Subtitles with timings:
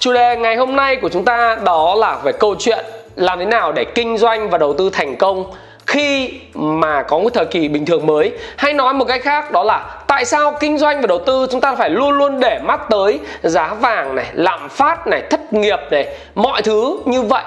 [0.00, 2.84] Chủ đề ngày hôm nay của chúng ta đó là về câu chuyện
[3.16, 5.44] làm thế nào để kinh doanh và đầu tư thành công
[5.86, 8.32] khi mà có một thời kỳ bình thường mới.
[8.56, 11.60] Hay nói một cách khác, đó là tại sao kinh doanh và đầu tư chúng
[11.60, 15.78] ta phải luôn luôn để mắt tới giá vàng này, lạm phát này, thất nghiệp
[15.90, 17.42] này, mọi thứ như vậy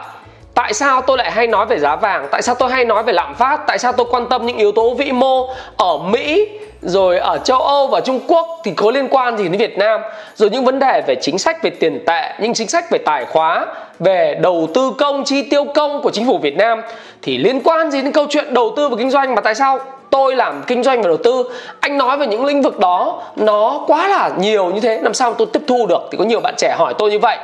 [0.56, 2.28] tại sao tôi lại hay nói về giá vàng?
[2.32, 3.68] Tại sao tôi hay nói về lạm phát?
[3.68, 6.48] Tại sao tôi quan tâm những yếu tố vĩ mô ở mỹ,
[6.82, 10.02] rồi ở châu Âu và Trung Quốc thì có liên quan gì đến Việt Nam?
[10.36, 13.26] Rồi những vấn đề về chính sách về tiền tệ, những chính sách về tài
[13.26, 13.66] khóa,
[14.00, 16.82] về đầu tư công, chi tiêu công của chính phủ Việt Nam
[17.22, 19.36] thì liên quan gì đến câu chuyện đầu tư và kinh doanh?
[19.36, 19.80] Mà tại sao
[20.10, 21.44] tôi làm kinh doanh và đầu tư?
[21.80, 25.34] Anh nói về những lĩnh vực đó, nó quá là nhiều như thế, làm sao
[25.34, 26.02] tôi tiếp thu được?
[26.12, 27.38] Thì có nhiều bạn trẻ hỏi tôi như vậy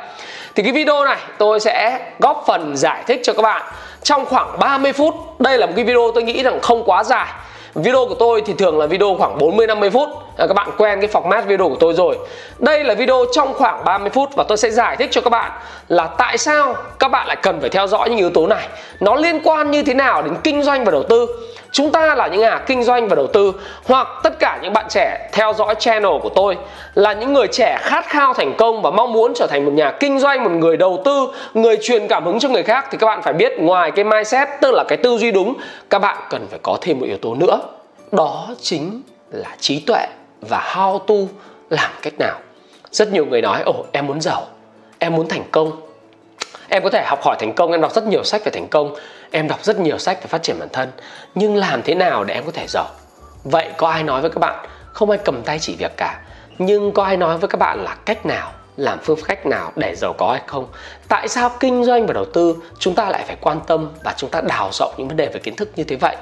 [0.60, 3.62] thì cái video này tôi sẽ góp phần giải thích cho các bạn
[4.02, 7.26] trong khoảng 30 phút đây là một cái video tôi nghĩ rằng không quá dài
[7.74, 10.08] Video của tôi thì thường là video khoảng 40 50 phút.
[10.40, 12.18] À, các bạn quen cái format video của tôi rồi.
[12.58, 15.52] Đây là video trong khoảng 30 phút và tôi sẽ giải thích cho các bạn
[15.88, 18.68] là tại sao các bạn lại cần phải theo dõi những yếu tố này.
[19.00, 21.26] Nó liên quan như thế nào đến kinh doanh và đầu tư
[21.72, 23.52] chúng ta là những nhà kinh doanh và đầu tư
[23.86, 26.56] hoặc tất cả những bạn trẻ theo dõi channel của tôi
[26.94, 29.92] là những người trẻ khát khao thành công và mong muốn trở thành một nhà
[30.00, 33.06] kinh doanh một người đầu tư người truyền cảm hứng cho người khác thì các
[33.06, 35.54] bạn phải biết ngoài cái mindset tức là cái tư duy đúng
[35.90, 37.60] các bạn cần phải có thêm một yếu tố nữa
[38.12, 40.06] đó chính là trí tuệ
[40.40, 41.14] và how to
[41.70, 42.40] làm cách nào.
[42.90, 44.46] Rất nhiều người nói, ồ, em muốn giàu,
[44.98, 45.80] em muốn thành công.
[46.68, 48.94] Em có thể học hỏi thành công, em đọc rất nhiều sách về thành công,
[49.30, 50.90] em đọc rất nhiều sách về phát triển bản thân.
[51.34, 52.86] Nhưng làm thế nào để em có thể giàu?
[53.44, 56.20] Vậy có ai nói với các bạn, không ai cầm tay chỉ việc cả.
[56.58, 59.94] Nhưng có ai nói với các bạn là cách nào, làm phương cách nào để
[59.96, 60.66] giàu có hay không?
[61.08, 64.30] Tại sao kinh doanh và đầu tư chúng ta lại phải quan tâm và chúng
[64.30, 66.16] ta đào rộng những vấn đề về kiến thức như thế vậy?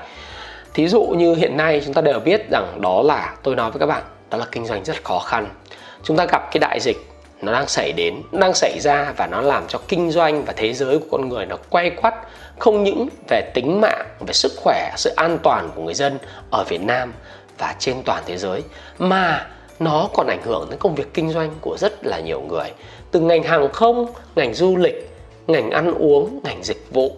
[0.79, 3.81] Thí dụ như hiện nay chúng ta đều biết rằng đó là, tôi nói với
[3.81, 5.49] các bạn, đó là kinh doanh rất khó khăn.
[6.03, 6.97] Chúng ta gặp cái đại dịch,
[7.43, 10.73] nó đang xảy đến đang xảy ra và nó làm cho kinh doanh và thế
[10.73, 12.15] giới của con người nó quay quắt
[12.59, 16.19] không những về tính mạng, về sức khỏe, sự an toàn của người dân
[16.51, 17.13] ở Việt Nam
[17.59, 18.63] và trên toàn thế giới,
[18.99, 19.47] mà
[19.79, 22.73] nó còn ảnh hưởng đến công việc kinh doanh của rất là nhiều người.
[23.11, 24.07] Từ ngành hàng không,
[24.37, 25.11] ngành du lịch,
[25.47, 27.13] ngành ăn uống, ngành dịch vụ,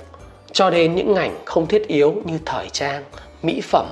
[0.53, 3.03] cho đến những ngành không thiết yếu như thời trang
[3.43, 3.87] mỹ phẩm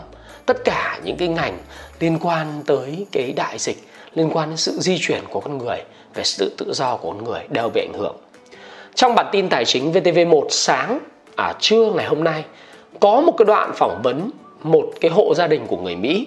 [0.47, 1.59] tất cả những cái ngành
[2.01, 5.79] liên quan tới cái đại dịch liên quan đến sự di chuyển của con người
[6.15, 8.17] về sự tự do của con người đều bị ảnh hưởng.
[8.95, 10.99] Trong bản tin tài chính VTV1 sáng
[11.37, 12.45] à, trưa ngày hôm nay
[13.01, 14.31] có một cái đoạn phỏng vấn
[14.63, 16.27] một cái hộ gia đình của người Mỹ.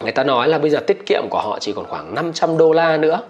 [0.00, 2.72] Người ta nói là bây giờ tiết kiệm của họ chỉ còn khoảng 500 đô
[2.72, 3.20] la nữa.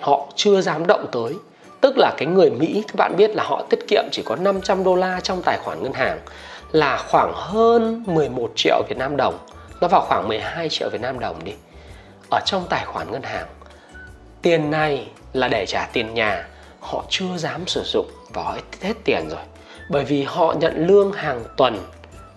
[0.00, 1.34] Họ chưa dám động tới.
[1.80, 4.84] Tức là cái người Mỹ các bạn biết là họ tiết kiệm chỉ có 500
[4.84, 6.18] đô la trong tài khoản ngân hàng
[6.72, 9.38] là khoảng hơn 11 triệu Việt Nam đồng.
[9.80, 11.52] Nó vào khoảng 12 triệu Việt Nam đồng đi.
[12.30, 13.46] Ở trong tài khoản ngân hàng,
[14.42, 16.46] tiền này là để trả tiền nhà.
[16.80, 19.40] Họ chưa dám sử dụng và họ hết tiền rồi.
[19.90, 21.78] Bởi vì họ nhận lương hàng tuần,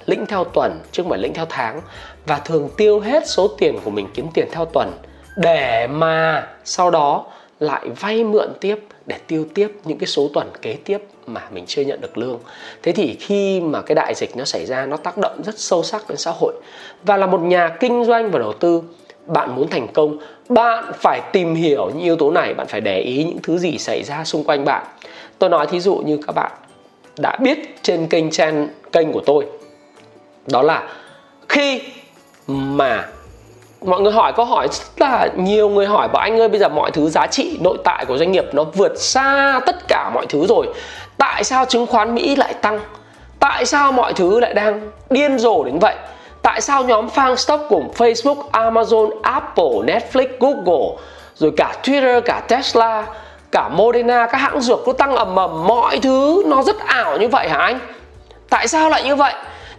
[0.06, 1.82] lĩnh theo tuần, chứ không phải lĩnh theo tháng.
[2.26, 4.92] Và thường tiêu hết số tiền của mình kiếm tiền theo tuần
[5.36, 7.26] để mà sau đó
[7.64, 10.98] lại vay mượn tiếp để tiêu tiếp những cái số tuần kế tiếp
[11.28, 12.40] mà mình chưa nhận được lương.
[12.84, 15.84] Thế thì khi mà cái đại dịch nó xảy ra, nó tác động rất sâu
[15.84, 16.54] sắc đến xã hội.
[17.04, 18.82] Và là một nhà kinh doanh và đầu tư,
[19.26, 20.18] bạn muốn thành công,
[20.50, 23.78] bạn phải tìm hiểu những yếu tố này, bạn phải để ý những thứ gì
[23.78, 24.86] xảy ra xung quanh bạn.
[25.40, 26.52] Tôi nói thí dụ như các bạn
[27.18, 29.46] đã biết trên kênh trên kênh của tôi,
[30.48, 30.90] đó là
[31.50, 31.82] khi
[32.48, 33.10] mà
[33.86, 36.70] mọi người hỏi câu hỏi rất là nhiều người hỏi, bảo anh ơi, bây giờ
[36.70, 40.26] mọi thứ giá trị nội tại của doanh nghiệp nó vượt xa tất cả mọi
[40.30, 40.68] thứ rồi.
[41.18, 42.80] Tại sao chứng khoán mỹ lại tăng?
[43.40, 45.96] Tại sao mọi thứ lại đang điên rồ đến vậy?
[46.42, 51.04] Tại sao nhóm fan stock của facebook, amazon, apple, netflix, google,
[51.36, 53.06] rồi cả twitter, cả tesla,
[53.52, 55.68] cả Moderna, các hãng dược nó tăng ầm ầm.
[55.68, 57.80] Mọi thứ nó rất ảo như vậy hả anh?
[58.50, 59.34] Tại sao lại như vậy?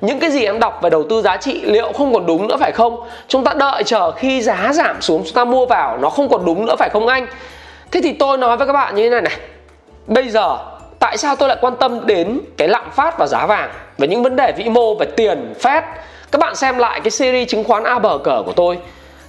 [0.07, 2.57] Những cái gì em đọc về đầu tư giá trị liệu không còn đúng nữa
[2.61, 2.97] phải không?
[3.29, 6.45] Chúng ta đợi chờ khi giá giảm xuống chúng ta mua vào, nó không còn
[6.45, 7.27] đúng nữa phải không anh?
[7.91, 9.37] Thế thì tôi nói với các bạn như thế này này.
[10.07, 10.59] Bây giờ,
[10.99, 14.23] tại sao tôi lại quan tâm đến cái lạm phát và giá vàng và những
[14.23, 15.85] vấn đề vĩ mô về tiền phép
[16.35, 18.79] các bạn xem lại cái series chứng khoán a bờ cờ của tôi.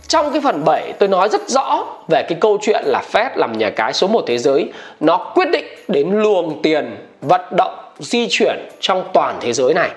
[0.07, 3.57] Trong cái phần 7 tôi nói rất rõ về cái câu chuyện là Fed làm
[3.57, 4.69] nhà cái số 1 thế giới.
[4.99, 9.89] Nó quyết định đến luồng tiền vận động di chuyển trong toàn thế giới này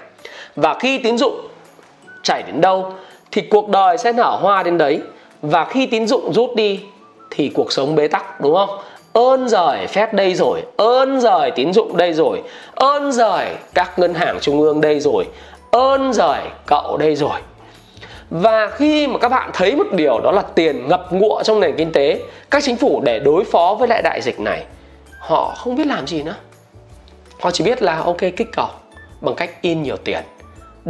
[0.59, 1.49] và khi tín dụng
[2.23, 2.93] chảy đến đâu
[3.33, 5.01] thì cuộc đời sẽ nở hoa đến đấy.
[5.43, 6.81] Và khi tín dụng rút đi
[7.31, 8.79] thì cuộc sống bế tắc, đúng không?
[9.13, 12.43] Ơn rời phép đây rồi, ơn rời tín dụng đây rồi,
[12.75, 15.25] ơn rời các ngân hàng trung ương đây rồi,
[15.71, 17.41] ơn rời cậu đây rồi.
[18.31, 21.77] Và khi mà các bạn thấy một điều đó là tiền ngập ngụa trong nền
[21.77, 22.21] kinh tế,
[22.51, 24.65] các chính phủ để đối phó với lại đại dịch này,
[25.21, 26.35] họ không biết làm gì nữa.
[27.41, 28.69] Họ chỉ biết là, ok, kích cầu
[29.21, 30.23] bằng cách in nhiều tiền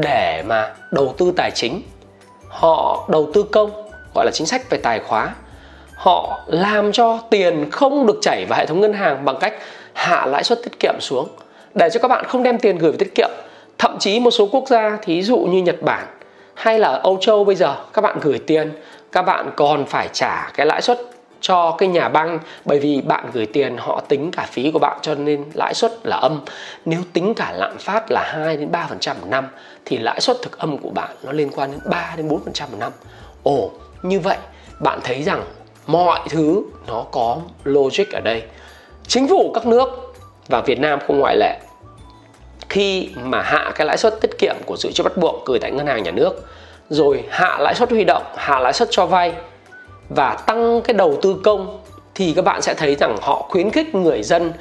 [0.02, 1.82] để mà đầu tư tài chính.
[2.48, 3.70] Họ đầu tư công,
[4.14, 5.34] gọi là chính sách về tài khóa.
[5.94, 9.54] Họ làm cho tiền không được chảy vào hệ thống ngân hàng bằng cách
[9.92, 11.28] hạ lãi suất tiết kiệm xuống,
[11.74, 13.30] để cho các bạn không đem tiền gửi vào tiết kiệm.
[13.78, 16.06] Thậm chí một số quốc gia, thí dụ như nhật bản
[16.54, 18.72] hay là âu châu bây giờ, các bạn gửi tiền,
[19.12, 20.98] các bạn còn phải trả cái lãi suất
[21.40, 24.98] cho cái nhà băng bởi vì bạn gửi tiền họ tính cả phí của bạn
[25.02, 26.40] cho nên lãi suất là âm
[26.84, 29.48] nếu tính cả lạm phát là 2 đến 3% một năm
[29.84, 32.34] thì lãi suất thực âm của bạn nó liên quan đến 3 đến 4%
[32.70, 32.92] một năm.
[33.42, 33.70] Ồ,
[34.02, 34.36] như vậy
[34.80, 35.44] bạn thấy rằng
[35.86, 38.42] mọi thứ nó có logic ở đây.
[39.06, 40.14] Chính phủ các nước
[40.48, 41.58] và Việt Nam không ngoại lệ
[42.68, 45.70] khi mà hạ cái lãi suất tiết kiệm của dự trữ bắt buộc gửi tại
[45.70, 46.46] ngân hàng nhà nước
[46.90, 49.32] rồi hạ lãi suất huy động, hạ lãi suất cho vay
[50.08, 51.80] và tăng cái đầu tư công,
[52.14, 54.52] thì các bạn sẽ thấy rằng họ khuyến khích người dân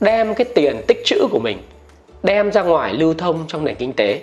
[0.00, 1.62] đem cái tiền tích trữ của mình,
[2.22, 4.20] đem ra ngoài lưu thông trong nền kinh tế.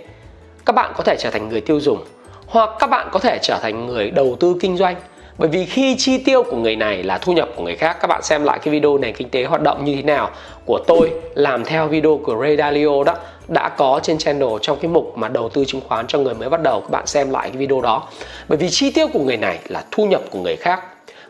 [0.65, 2.03] Các bạn có thể trở thành người tiêu dùng,
[2.47, 4.95] hoặc các bạn có thể trở thành người đầu tư kinh doanh
[5.37, 8.07] bởi vì khi chi tiêu của người này là thu nhập của người khác, các
[8.07, 10.29] bạn xem lại cái video nền kinh tế hoạt động như thế nào
[10.65, 13.15] của tôi làm theo video của Ray Dalio đó,
[13.47, 16.49] đã có trên channel trong cái mục mà đầu tư chứng khoán cho người mới
[16.49, 16.81] bắt đầu.
[16.81, 18.03] Các bạn xem lại cái video đó.
[18.47, 20.83] Bởi vì chi tiêu của người này là thu nhập của người khác.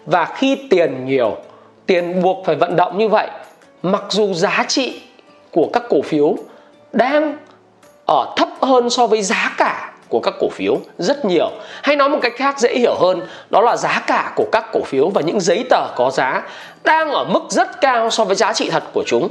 [0.06, 1.38] Và khi tiền nhiều,
[1.86, 3.28] tiền buộc phải vận động như vậy,
[3.84, 5.02] mặc dù giá trị
[5.52, 6.36] của các cổ phiếu
[6.94, 7.38] đang
[8.06, 11.50] ở thấp hơn so với giá cả của các cổ phiếu rất nhiều.
[11.84, 14.80] Hay nói một cách khác dễ hiểu hơn, đó là giá cả của các cổ
[14.86, 16.44] phiếu và những giấy tờ có giá
[16.84, 19.30] đang ở mức rất cao so với giá trị thật của chúng.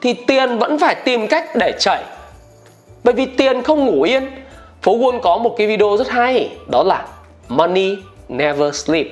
[0.00, 2.04] Thì tiền vẫn phải tìm cách để chảy.
[3.04, 4.30] Bởi vì tiền không ngủ yên.
[4.82, 7.06] Phố Wall có một cái video rất hay, đó là
[7.48, 7.96] money
[8.28, 9.06] never sleep.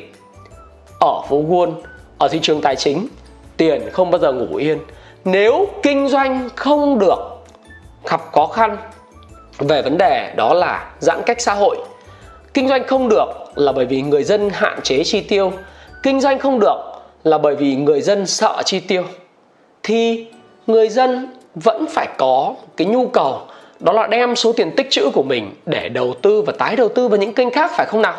[1.00, 1.72] Ở phố Wall,
[2.18, 3.08] ở thị trường tài chính,
[3.56, 4.78] tiền không bao giờ ngủ yên.
[5.24, 7.18] Nếu kinh doanh không được
[8.10, 8.76] gặp khó khăn
[9.58, 11.76] về vấn đề đó là giãn cách xã hội.
[12.54, 15.52] Kinh doanh không được là bởi vì người dân hạn chế chi tiêu.
[16.02, 16.78] Kinh doanh không được
[17.24, 19.04] là bởi vì người dân sợ chi tiêu.
[19.82, 20.26] Thì
[20.66, 23.40] người dân vẫn phải có cái nhu cầu,
[23.80, 26.88] đó là đem số tiền tích trữ của mình để đầu tư và tái đầu
[26.88, 28.14] tư vào những kênh khác, phải không nào?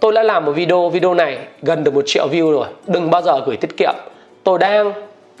[0.00, 2.66] Tôi đã làm một video video này gần được một triệu view rồi.
[2.86, 3.94] Đừng bao giờ gửi tiết kiệm.
[4.44, 4.92] Tôi đang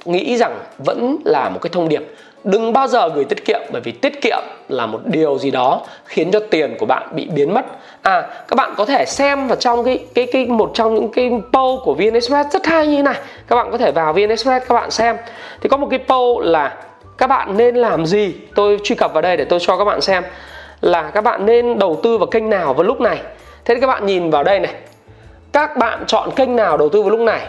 [0.04, 2.02] nghĩ rằng vẫn là một cái thông điệp
[2.44, 4.38] đừng bao giờ gửi tiết kiệm bởi vì tiết kiệm
[4.68, 7.66] là một điều gì đó khiến cho tiền của bạn bị biến mất.
[8.02, 11.30] À các bạn có thể xem vào trong cái cái cái một trong những cái
[11.52, 13.16] poll của VN Express rất hay như thế này.
[13.46, 15.16] Các bạn có thể vào VN Express các bạn xem.
[15.60, 16.76] Thì có một cái poll là
[17.18, 18.34] các bạn nên làm gì?
[18.54, 20.24] Tôi truy cập vào đây để tôi cho các bạn xem
[20.80, 23.18] là các bạn nên đầu tư vào kênh nào vào lúc này.
[23.64, 24.72] Thế thì các bạn nhìn vào đây này.
[25.52, 27.46] Các bạn chọn kênh nào đầu tư vào lúc này?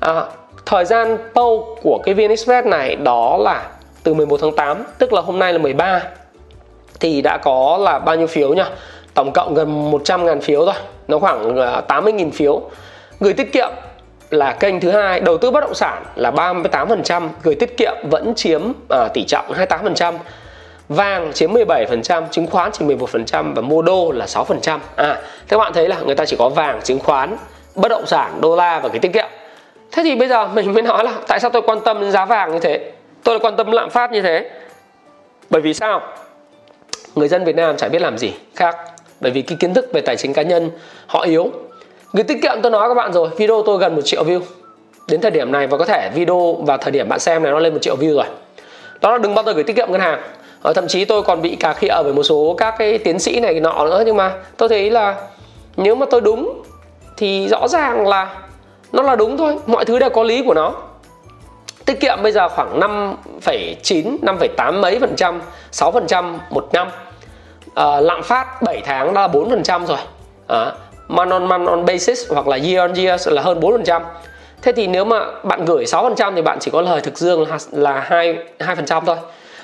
[0.00, 0.22] À,
[0.66, 3.62] thời gian poll của cái VN Express này đó là
[4.04, 6.02] từ 11 tháng 8 tức là hôm nay là 13
[7.00, 8.62] thì đã có là bao nhiêu phiếu nhỉ
[9.14, 10.74] tổng cộng gần 100 ngàn phiếu thôi
[11.08, 12.62] nó khoảng ờ, 80 à, nghìn phiếu
[13.20, 13.68] gửi tiết kiệm
[14.30, 18.34] là kênh thứ hai đầu tư bất động sản là 38% gửi tiết kiệm vẫn
[18.34, 20.14] chiếm à, tỷ trọng 28%
[20.88, 24.78] vàng chiếm 17%, chứng khoán chỉ 11% và mua đô là 6%.
[24.96, 25.18] À,
[25.48, 27.36] các bạn thấy là người ta chỉ có vàng, chứng khoán,
[27.74, 29.26] bất động sản, đô la và cái tiết kiệm.
[29.92, 32.24] Thế thì bây giờ mình mới nói là tại sao tôi quan tâm đến giá
[32.24, 32.90] vàng như thế?
[33.24, 34.50] Tôi lại quan tâm lạm phát như thế.
[35.50, 36.02] Bởi vì sao?
[37.14, 38.76] Người dân Việt Nam chả biết làm gì khác.
[39.20, 40.70] Bởi vì cái kiến thức về tài chính cá nhân
[41.06, 41.50] họ yếu.
[42.12, 44.40] người tiết kiệm tôi nói các bạn rồi, video tôi gần một triệu view.
[45.08, 47.58] Đến thời điểm này và có thể video vào thời điểm bạn xem này nó
[47.58, 48.26] lên một triệu view rồi.
[49.00, 50.20] Đó là đừng bao giờ gửi tiết kiệm ngân hàng
[50.62, 53.40] ờ, thậm chí tôi còn bị cà khịa với một số các cái tiến sĩ
[53.40, 55.16] này nọ nữa nhưng mà tôi thấy là
[55.76, 56.62] nếu mà tôi đúng
[57.16, 58.42] thì rõ ràng là
[58.92, 60.74] nó là đúng thôi mọi thứ đều có lý của nó
[61.86, 65.40] tiết kiệm bây giờ khoảng 5,9 5,8 mấy phần trăm
[65.72, 66.88] 6 phần trăm một năm.
[67.74, 69.98] À, lạm phát 7 tháng đã là 4 phần trăm rồi.
[70.48, 70.72] À,
[71.08, 74.02] man on man on basis hoặc là year on year là hơn 4 phần trăm.
[74.62, 77.18] Thế thì nếu mà bạn gửi 6 phần trăm thì bạn chỉ có lời thực
[77.18, 79.16] dương là, là 2 2 phần trăm thôi.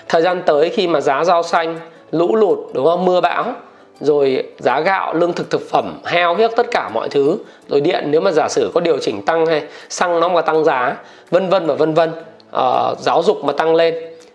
[0.08, 3.04] Thời gian tới khi mà giá rau xanh lũ lụt đúng không?
[3.04, 3.54] Mưa bão
[4.00, 7.38] rồi giá gạo lương thực thực phẩm heo hiếc tất cả mọi thứ.
[7.68, 10.64] Rồi điện nếu mà giả sử có điều chỉnh tăng hay xăng nó mà tăng
[10.64, 10.96] giá
[11.30, 12.10] vân vân và vân vân.
[12.56, 13.94] Uh, giáo dục mà tăng lên.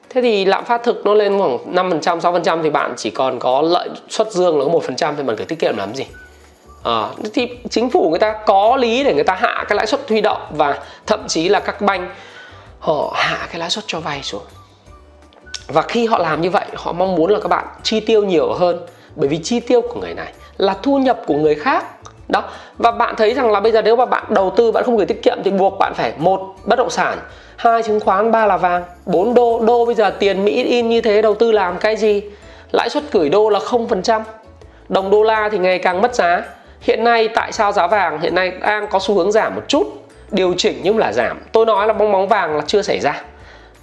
[0.09, 3.61] Thế thì lạm phát thực nó lên khoảng 5% 6% thì bạn chỉ còn có
[3.61, 6.05] lợi suất dương là có 1% thì bạn gửi tiết kiệm làm gì?
[6.83, 10.09] À, thì chính phủ người ta có lý để người ta hạ cái lãi suất
[10.09, 12.09] huy động và thậm chí là các banh
[12.79, 14.43] họ hạ cái lãi suất cho vay xuống.
[15.67, 18.53] Và khi họ làm như vậy họ mong muốn là các bạn chi tiêu nhiều
[18.53, 21.85] hơn bởi vì chi tiêu của người này là thu nhập của người khác.
[22.27, 22.43] Đó.
[22.77, 25.05] Và bạn thấy rằng là bây giờ nếu mà bạn đầu tư, bạn không gửi
[25.05, 27.17] tiết kiệm thì buộc bạn phải, một, bất động sản,
[27.55, 29.59] hai, chứng khoán, ba là vàng, bốn, đô.
[29.65, 32.21] Đô bây giờ tiền mỹ in như thế, đầu tư làm cái gì?
[32.71, 34.23] Lãi suất gửi đô là không phần trăm.
[34.89, 36.43] Đồng đô la thì ngày càng mất giá.
[36.81, 39.87] Hiện nay tại sao giá vàng hiện nay đang có xu hướng giảm một chút?
[40.31, 41.39] Điều chỉnh nhưng là giảm.
[41.51, 43.21] Tôi nói là bong bóng vàng là chưa xảy ra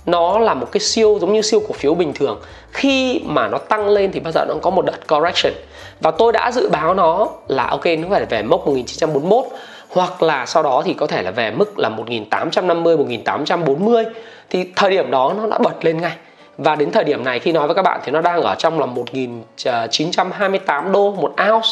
[0.06, 2.40] nó là một cái siêu giống như siêu cổ phiếu bình thường.
[2.70, 5.52] Khi mà nó tăng lên thì bao giờ nó có một đợt correction.
[6.00, 9.44] Và tôi đã dự báo nó là ok nó phải về mốc 1941
[9.90, 14.04] hoặc là sau đó thì có thể là về mức là 1850 1840
[14.50, 16.12] thì thời điểm đó nó đã bật lên ngay.
[16.58, 18.80] Và đến thời điểm này khi nói với các bạn thì nó đang ở trong
[18.80, 21.68] là 1928 đô một ounce.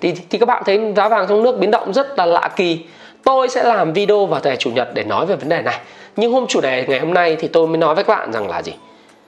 [0.00, 2.84] Thì, thì các bạn thấy giá vàng trong nước biến động rất là lạ kỳ.
[3.24, 5.78] Tôi sẽ làm video vào ngày chủ nhật để nói về vấn đề này
[6.16, 8.48] nhưng hôm chủ đề ngày hôm nay thì tôi mới nói với các bạn rằng
[8.48, 8.72] là gì?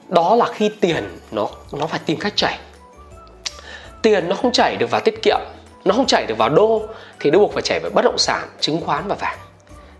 [0.08, 2.58] Đó là khi tiền nó nó phải tìm cách chảy.
[4.02, 5.40] Tiền nó không chảy được vào tiết kiệm,
[5.84, 6.82] nó không chảy được vào đô,
[7.20, 9.38] thì nó buộc phải chảy vào bất động sản, chứng khoán và vàng.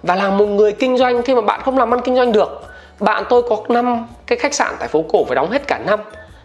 [0.03, 2.63] Và là một người kinh doanh, khi mà bạn không làm ăn kinh doanh được,
[3.01, 6.01] bạn, tôi có năm cái khách sạn tại phố cổ phải đóng hết cả năm.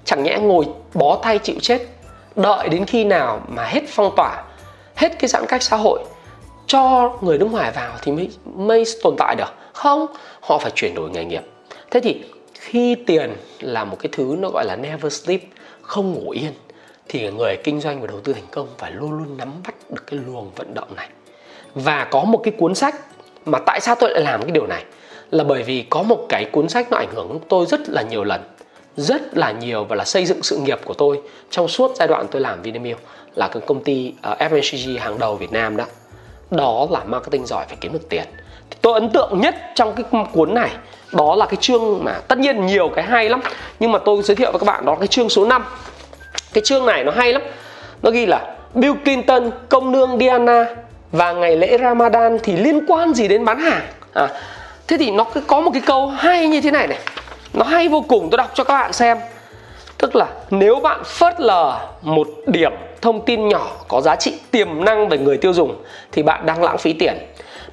[0.05, 1.81] Chẳng nhẽ ngồi bó tay chịu chết,
[2.35, 4.43] đợi đến khi nào mà hết phong tỏa,
[4.95, 5.99] hết cái giãn cách xã hội,
[6.67, 10.05] cho người nước ngoài vào thì mới mới tồn tại được không?
[10.41, 11.43] Họ phải chuyển đổi nghề nghiệp.
[11.91, 15.41] Thế thì khi tiền là một cái thứ nó gọi là never sleep
[15.81, 16.51] không ngủ yên
[17.07, 20.07] thì người kinh doanh và đầu tư thành công phải luôn luôn nắm bắt được
[20.07, 21.09] cái luồng vận động này.
[21.75, 22.95] Và có một cái cuốn sách
[23.45, 24.83] mà tại sao tôi lại làm cái điều này?
[25.31, 28.01] Là bởi vì có một cái cuốn sách nó ảnh hưởng đến tôi rất là
[28.01, 28.41] nhiều lần
[28.97, 32.27] rất là nhiều và là xây dựng sự nghiệp của tôi trong suốt giai đoạn
[32.31, 32.99] tôi làm Vinamilk
[33.35, 35.85] là cái công ty ờ, uh, FMCG hàng đầu Việt Nam đó.
[36.51, 38.25] Đó là marketing giỏi phải kiếm được tiền
[38.81, 40.69] tôi ấn tượng nhất trong cái cuốn này
[41.13, 43.41] đó là cái chương mà tất nhiên nhiều cái hay lắm
[43.79, 45.65] nhưng mà tôi giới thiệu với các bạn đó là cái chương số 5
[46.53, 47.41] cái chương này nó hay lắm
[48.03, 50.65] nó ghi là Bill Clinton công nương Diana
[51.11, 53.81] và ngày lễ Ramadan thì liên quan gì đến bán hàng?
[54.13, 54.27] À,
[54.87, 56.99] thế thì nó có một cái câu hay như thế này này
[57.53, 59.17] nó hay vô cùng tôi đọc cho các bạn xem.
[59.97, 62.71] Tức là nếu bạn phớt lờ một điểm
[63.01, 65.75] thông tin nhỏ có giá trị tiềm năng về người tiêu dùng
[66.11, 67.17] thì bạn đang lãng phí tiền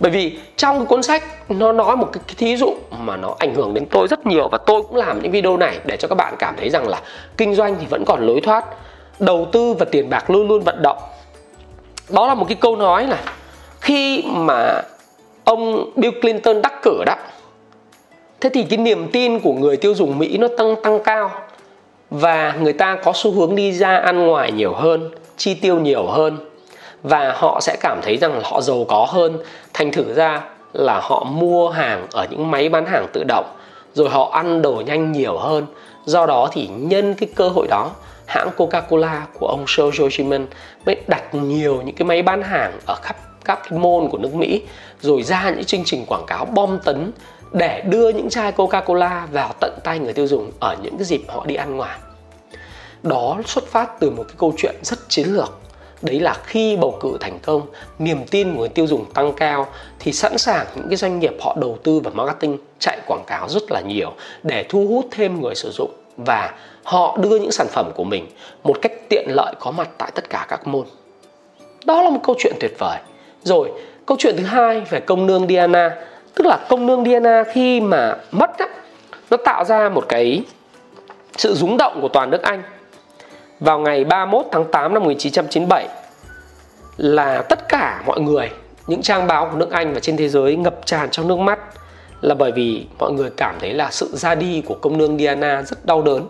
[0.01, 3.35] bởi vì trong cái cuốn sách nó nói một cái, cái thí dụ mà nó
[3.39, 6.09] ảnh hưởng đến tôi rất nhiều và tôi cũng làm những video này để cho
[6.09, 7.01] các bạn cảm thấy rằng là
[7.37, 8.65] kinh doanh thì vẫn còn lối thoát
[9.19, 10.99] đầu tư và tiền bạc luôn luôn vận động.
[12.09, 13.23] Đó là một cái câu nói là
[13.81, 14.83] khi mà
[15.45, 17.15] ông Bill Clinton đắc cử đó
[18.41, 21.31] thế thì cái niềm tin của người tiêu dùng Mỹ nó tăng tăng cao
[22.11, 26.07] và người ta có xu hướng đi ra ăn ngoài nhiều hơn chi tiêu nhiều
[26.07, 26.39] hơn
[27.03, 29.39] và họ sẽ cảm thấy rằng họ giàu có hơn
[29.75, 33.47] thành thử ra là họ mua hàng ở những máy bán hàng tự động,
[33.95, 35.67] rồi họ ăn đồ nhanh nhiều hơn
[36.05, 37.91] do đó thì nhân cái cơ hội đó,
[38.27, 40.47] hãng Coca-Cola của ông Sergio Jimin
[40.87, 44.35] mới đặt nhiều những cái máy bán hàng ở khắp các cái môn của nước
[44.35, 44.63] Mỹ,
[45.01, 47.13] rồi ra những chương trình quảng cáo bom tấn
[47.53, 51.23] để đưa những chai Coca-Cola vào tận tay người tiêu dùng ở những cái dịp
[51.29, 51.99] họ đi ăn ngoài.
[53.03, 55.59] Đó xuất phát từ một cái câu chuyện rất chiến lược.
[56.03, 57.63] Đấy là khi bầu cử thành công,
[57.99, 59.67] niềm tin của người tiêu dùng tăng cao
[59.99, 63.49] thì sẵn sàng những cái doanh nghiệp họ đầu tư vào marketing chạy quảng cáo
[63.49, 64.13] rất là nhiều
[64.43, 68.27] để thu hút thêm người sử dụng và họ đưa những sản phẩm của mình
[68.65, 70.87] một cách tiện lợi có mặt tại tất cả các môn.
[71.85, 72.99] Đó là một câu chuyện tuyệt vời.
[73.43, 73.73] Rồi,
[74.07, 75.97] câu chuyện thứ hai về công nương Diana
[76.35, 78.67] tức là công nương Diana khi mà mất á,
[79.31, 80.43] nó tạo ra một cái
[81.37, 82.63] sự rúng động của toàn nước Anh
[83.61, 85.89] vào ngày 31 tháng 8 năm 1997
[86.97, 88.51] là tất cả mọi người,
[88.87, 91.59] những trang báo của nước Anh và trên thế giới ngập tràn trong nước mắt
[92.21, 95.63] là bởi vì mọi người cảm thấy là sự ra đi của công nương Diana
[95.63, 96.27] rất đau đớn.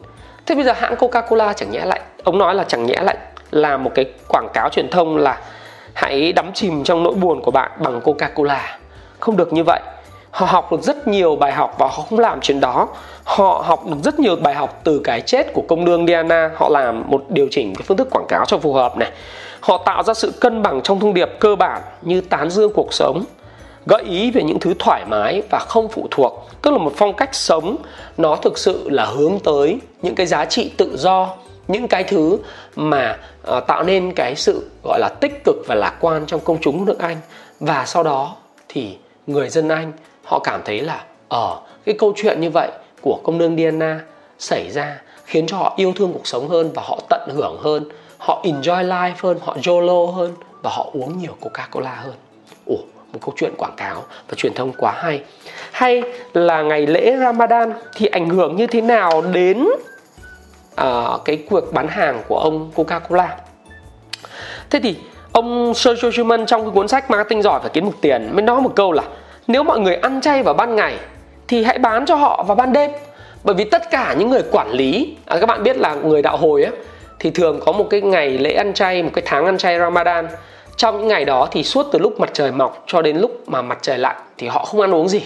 [0.46, 3.16] Thế bây giờ hãng Coca-Cola chẳng nhẽ lại, ông nói là chẳng nhẽ lại
[3.50, 5.40] là một cái quảng cáo truyền thông là
[5.94, 8.58] hãy đắm chìm trong nỗi buồn của bạn bằng Coca-Cola.
[9.20, 9.80] Không được như vậy
[10.36, 12.88] họ học được rất nhiều bài học và họ không làm chuyện đó.
[13.24, 16.50] Họ học được rất nhiều bài học từ cái chết của công nương Diana.
[16.56, 19.10] Họ làm một điều chỉnh cái phương thức quảng cáo cho phù hợp này.
[19.60, 22.94] Họ tạo ra sự cân bằng trong thông điệp cơ bản như tán dương cuộc
[22.94, 23.24] sống
[23.86, 27.14] gợi ý về những thứ thoải mái và không phụ thuộc tức là một phong
[27.14, 27.76] cách sống
[28.16, 31.28] nó thực sự là hướng tới những cái giá trị tự do
[31.68, 32.38] những cái thứ
[32.76, 33.18] mà
[33.56, 36.84] uh, tạo nên cái sự gọi là tích cực và lạc quan trong công chúng
[36.84, 37.16] nước Anh.
[37.60, 38.36] Và sau đó
[38.68, 39.92] thì người dân Anh
[40.26, 44.00] họ cảm thấy là ở cái câu chuyện như vậy của công nương Diana
[44.38, 47.84] xảy ra khiến cho họ yêu thương cuộc sống hơn và họ tận hưởng hơn
[48.18, 52.14] họ enjoy life hơn họ YOLO hơn và họ uống nhiều Coca-Cola hơn.
[52.66, 52.76] Ủa
[53.12, 55.22] một câu chuyện quảng cáo và truyền thông quá hay.
[55.72, 56.02] Hay
[56.34, 59.68] là ngày lễ Ramadan thì ảnh hưởng như thế nào đến
[60.80, 63.28] uh, cái cuộc bán hàng của ông Coca-Cola?
[64.70, 64.96] Thế thì
[65.32, 68.60] ông Sergio Schumann trong cái cuốn sách marketing giỏi và kiếm được tiền mới nói
[68.60, 69.02] một câu là
[69.46, 70.96] nếu mọi người ăn chay vào ban ngày
[71.48, 72.90] thì hãy bán cho họ vào ban đêm.
[73.44, 76.36] Bởi vì tất cả những người quản lý à, các bạn biết là người đạo
[76.36, 76.70] hồi á
[77.18, 80.28] thì thường có một cái ngày lễ ăn chay một cái tháng ăn chay Ramadan.
[80.76, 83.62] Trong những ngày đó thì suốt từ lúc mặt trời mọc cho đến lúc mà
[83.62, 85.22] mặt trời lặn thì họ không ăn uống gì.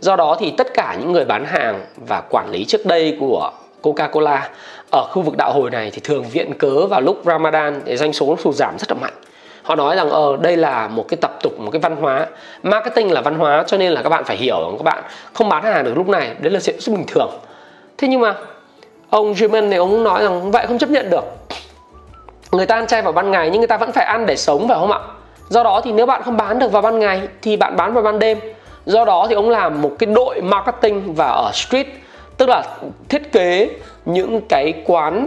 [0.00, 3.52] Do đó thì tất cả những người bán hàng và quản lý trước đây của
[3.82, 4.40] Coca-Cola
[4.92, 8.12] ở khu vực đạo hồi này thì thường viện cớ vào lúc Ramadan để doanh
[8.12, 9.14] số sụt giảm rất là mạnh
[9.66, 12.26] họ nói rằng ờ đây là một cái tập tục, một cái văn hóa.
[12.62, 15.62] Marketing là văn hóa, cho nên là các bạn phải hiểu, các bạn không bán
[15.62, 17.30] hàng được lúc này, đấy là chuyện rất bình thường.
[17.98, 18.34] Thế nhưng mà,
[19.10, 21.24] ông German này ông nói rằng vậy không chấp nhận được.
[22.52, 24.68] Người ta ăn chay vào ban ngày nhưng người ta vẫn phải ăn để sống
[24.68, 24.98] phải không ạ?
[25.48, 28.02] Do đó thì nếu bạn không bán được vào ban ngày thì bạn bán vào
[28.02, 28.38] ban đêm.
[28.86, 31.86] Do đó thì ông làm một cái đội marketing và ở street,
[32.36, 32.62] tức là
[33.08, 33.70] thiết kế
[34.04, 35.26] những cái quán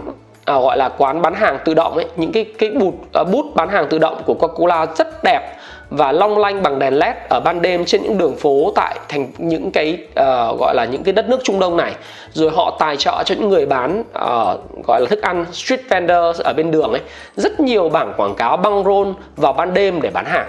[0.50, 2.06] à, gọi là quán bán hàng tự động ấy.
[2.16, 5.56] Những cái cái bút à, bút bán hàng tự động của Coca-Cola rất đẹp
[5.90, 9.26] và long lanh bằng đèn led ở ban đêm trên những đường phố tại thành
[9.38, 11.92] những cái uh, gọi là những cái đất nước Trung Đông này.
[12.32, 16.40] Rồi họ tài trợ cho những người bán uh, gọi là thức ăn street vendors
[16.40, 17.00] ở bên đường ấy.
[17.36, 20.46] Rất nhiều bảng quảng cáo băng rôn vào ban đêm để bán hàng.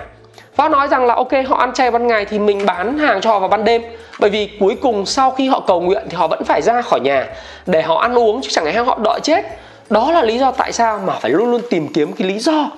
[0.55, 3.29] Và nói rằng là ok họ ăn chay ban ngày thì mình bán hàng cho
[3.29, 3.81] họ vào ban đêm.
[4.19, 6.99] Bởi vì cuối cùng sau khi họ cầu nguyện thì họ vẫn phải ra khỏi
[6.99, 7.27] nhà
[7.65, 9.45] để họ ăn uống chứ chẳng lẽ họ đợi chết
[9.91, 12.69] đó là lý do tại sao mà phải luôn luôn tìm kiếm cái lý do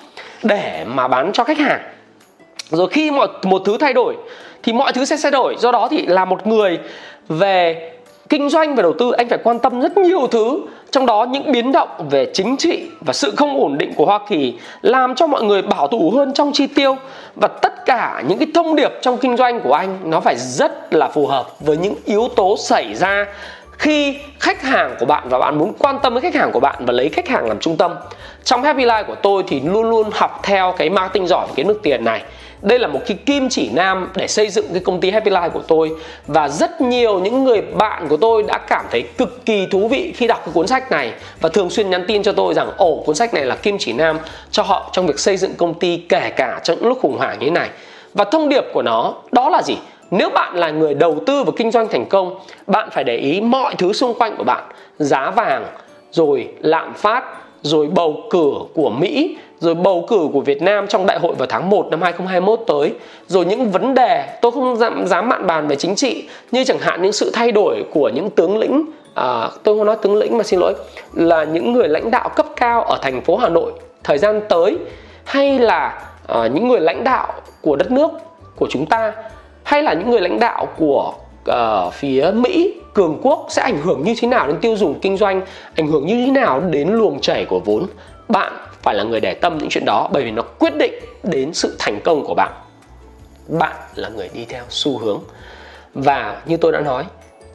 [0.42, 1.80] để mà bán cho khách hàng.
[2.70, 4.16] Rồi khi một một thứ thay đổi
[4.62, 5.56] thì mọi thứ sẽ thay đổi.
[5.58, 6.78] Do đó thì là một người
[7.28, 7.90] về
[8.28, 10.60] kinh doanh và đầu tư, anh phải quan tâm rất nhiều thứ.
[10.90, 14.20] Trong đó những biến động về chính trị và sự không ổn định của Hoa
[14.28, 16.96] Kỳ làm cho mọi người bảo thủ hơn trong chi tiêu.
[17.34, 20.94] Và tất cả những cái thông điệp trong kinh doanh của anh nó phải rất
[20.94, 23.26] là phù hợp với những yếu tố xảy ra
[23.78, 26.86] khi khách hàng của bạn và bạn muốn quan tâm với khách hàng của bạn
[26.86, 27.94] và lấy khách hàng làm trung tâm.
[28.44, 31.64] Trong Happy Life của tôi thì luôn luôn học theo cái marketing giỏi và cái
[31.64, 32.22] nước tiền này.
[32.62, 35.50] Đây là một cái kim chỉ nam để xây dựng cái công ty Happy Life
[35.50, 35.90] của tôi.
[36.26, 40.12] Và rất nhiều những người bạn của tôi đã cảm thấy cực kỳ thú vị
[40.16, 43.02] khi đọc cái cuốn sách này và thường xuyên nhắn tin cho tôi rằng, ồ,
[43.06, 44.18] cuốn sách này là kim chỉ nam
[44.50, 47.38] cho họ trong việc xây dựng công ty kể cả trong những lúc khủng hoảng
[47.38, 47.68] như thế này.
[48.14, 49.76] Và thông điệp của nó đó là gì?
[50.10, 53.40] Nếu bạn là người đầu tư và kinh doanh thành công bạn phải để ý
[53.40, 54.64] mọi thứ xung quanh của bạn.
[54.98, 55.66] Giá vàng
[56.10, 57.24] rồi lạm phát
[57.62, 61.46] rồi bầu cử của Mỹ rồi bầu cử của Việt Nam trong đại hội vào
[61.46, 62.92] tháng 1 năm 2021 tới.
[63.26, 66.78] Rồi những vấn đề tôi không dám, dám mạn bàn về chính trị như chẳng
[66.78, 70.38] hạn những sự thay đổi của những tướng lĩnh à, tôi không nói tướng lĩnh
[70.38, 70.74] mà xin lỗi
[71.12, 73.72] là những người lãnh đạo cấp cao ở thành phố Hà Nội
[74.04, 74.78] thời gian tới
[75.24, 78.10] hay là à, những người lãnh đạo của đất nước
[78.56, 79.12] của chúng ta
[79.64, 81.14] hay là những người lãnh đạo của
[81.50, 85.16] uh, phía Mỹ cường quốc sẽ ảnh hưởng như thế nào đến tiêu dùng kinh
[85.16, 85.40] doanh
[85.74, 87.86] ảnh hưởng như thế nào đến luồng chảy của vốn?
[88.28, 91.54] Bạn phải là người để tâm những chuyện đó bởi vì nó quyết định đến
[91.54, 92.52] sự thành công của bạn.
[93.48, 95.20] Bạn là người đi theo xu hướng.
[95.94, 97.04] Và như tôi đã nói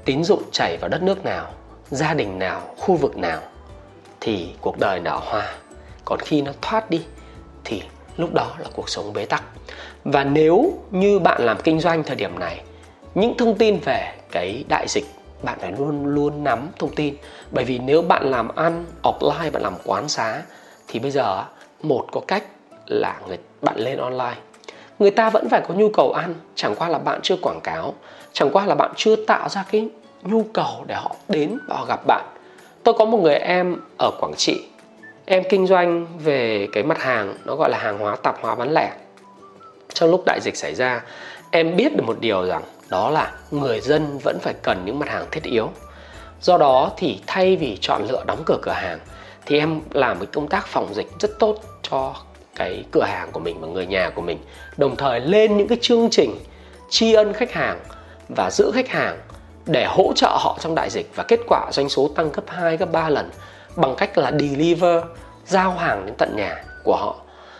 [0.05, 1.45] tín dụng chảy vào đất nước nào
[1.89, 3.39] gia đình nào khu vực nào
[4.21, 5.53] thì cuộc đời nở hoa.
[6.05, 7.01] Còn khi nó thoát đi
[7.63, 7.81] thì
[8.17, 9.43] lúc đó là cuộc sống bế tắc
[10.03, 12.61] và nếu như bạn làm kinh doanh thời điểm này,
[13.15, 15.05] những thông tin về cái đại dịch,
[15.43, 17.15] bạn phải luôn luôn nắm thông tin.
[17.51, 20.41] Bởi vì nếu bạn làm ăn offline, bạn làm quán xá,
[20.87, 21.43] thì bây giờ
[21.81, 22.43] một có cách
[22.85, 24.35] là người, bạn lên online.
[24.99, 27.93] Người ta vẫn phải có nhu cầu ăn, chẳng qua là bạn chưa quảng cáo,
[28.33, 29.89] chẳng qua là bạn chưa tạo ra cái
[30.23, 32.25] nhu cầu để họ đến và họ gặp bạn.
[32.83, 34.63] Tôi có một người em ở quảng trị,
[35.25, 38.73] em kinh doanh về cái mặt hàng, nó gọi là hàng hóa, tạp hóa bán
[38.73, 38.91] lẻ
[39.93, 41.01] trong lúc đại dịch xảy ra
[41.51, 45.09] em biết được một điều rằng đó là người dân vẫn phải cần những mặt
[45.09, 45.69] hàng thiết yếu.
[46.41, 48.99] Do đó thì thay vì chọn lựa đóng cửa cửa hàng
[49.45, 52.15] thì em làm cái công tác phòng dịch rất tốt cho
[52.55, 54.37] cái cửa hàng của mình và người nhà của mình.
[54.77, 56.35] Đồng thời lên những cái chương trình
[56.89, 57.79] tri ân khách hàng
[58.35, 59.19] và giữ khách hàng
[59.65, 61.11] để hỗ trợ họ trong đại dịch.
[61.15, 63.29] Và kết quả doanh số tăng gấp 2, gấp 3 lần
[63.75, 65.03] bằng cách là deliver
[65.45, 67.15] giao hàng đến tận nhà của họ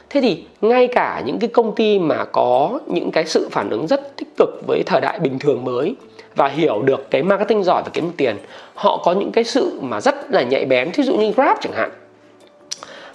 [0.10, 3.88] thế thì ngay cả những cái công ty mà có những cái sự phản ứng
[3.88, 5.96] rất tích cực với thời đại bình thường mới
[6.36, 8.38] và hiểu được cái marketing giỏi và kiếm tiền
[8.74, 10.92] họ có những cái sự mà rất là nhạy bén.
[10.92, 11.92] Thí dụ như grab chẳng hạn.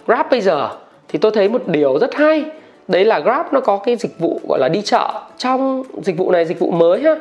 [0.06, 0.68] Grab bây giờ
[1.08, 2.44] thì tôi thấy một điều rất hay.
[2.88, 5.22] Đấy là Grab nó có cái dịch vụ gọi là đi chợ.
[5.38, 7.14] Trong dịch vụ này dịch vụ mới ha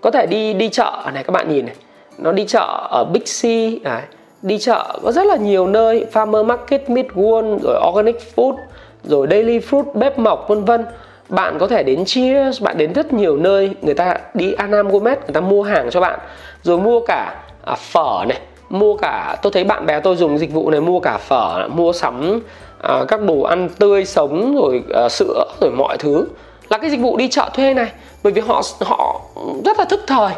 [0.00, 1.10] có thể đi đi chợ.
[1.14, 1.74] Này các bạn nhìn này
[2.18, 3.44] nó đi chợ ở Big C
[3.84, 4.02] này
[4.42, 8.56] đi chợ có rất là nhiều nơi Farmer Market, Midworld rồi Organic Food
[9.04, 10.86] rồi Daily Fruit, bếp mọc vân vân.
[11.28, 13.70] Bạn có thể đến Cheers, bạn đến rất nhiều nơi.
[13.82, 16.18] Người ta đi Anam Gourmet người ta mua hàng cho bạn.
[16.62, 17.34] Rồi mua cả
[17.64, 18.38] à, phở này
[18.70, 21.92] mua cả tôi thấy bạn bè tôi dùng dịch vụ này mua cả phở mua
[21.92, 22.40] sắm
[22.82, 26.26] à, các đồ ăn tươi sống rồi à, sữa rồi mọi thứ.
[26.68, 29.20] Là cái dịch vụ đi chợ thuê này bởi vì họ họ
[29.64, 30.32] rất là thức thời.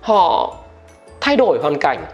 [0.00, 0.54] Họ
[1.20, 2.04] thay đổi hoàn cảnh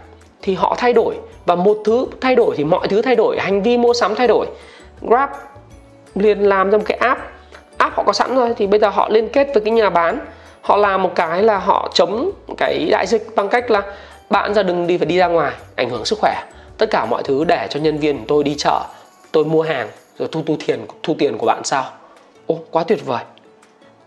[0.41, 1.15] thì họ thay đổi.
[1.45, 3.39] Và một thứ thay đổi thì mọi thứ thay đổi.
[3.39, 4.47] Hành vi mua sắm thay đổi.
[5.01, 5.29] Grab
[6.15, 7.21] liền làm ra một cái app.
[7.77, 10.19] App họ có sẵn rồi thì bây giờ họ liên kết với cái nhà bán.
[10.61, 13.81] Họ làm một cái là họ chống cái đại dịch bằng cách là
[14.29, 16.43] bạn ra đừng đi phải đi ra ngoài, ảnh hưởng sức khỏe.
[16.77, 18.81] Tất cả mọi thứ để cho nhân viên tôi đi chợ,
[19.31, 19.87] tôi mua hàng,
[20.19, 21.85] rồi thu thu tiền thu tiền của bạn sao
[22.47, 23.23] ô, quá tuyệt vời.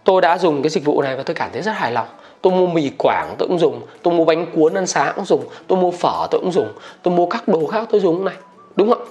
[0.04, 2.06] Tôi đã dùng cái dịch vụ này và tôi cảm thấy rất hài lòng.
[2.42, 5.44] Tôi mua mì quảng tôi cũng dùng, tôi mua bánh cuốn ăn sáng cũng dùng,
[5.66, 8.34] tôi mua phở tôi cũng dùng, tôi mua các đồ khác tôi dùng này.
[8.76, 9.06] Đúng không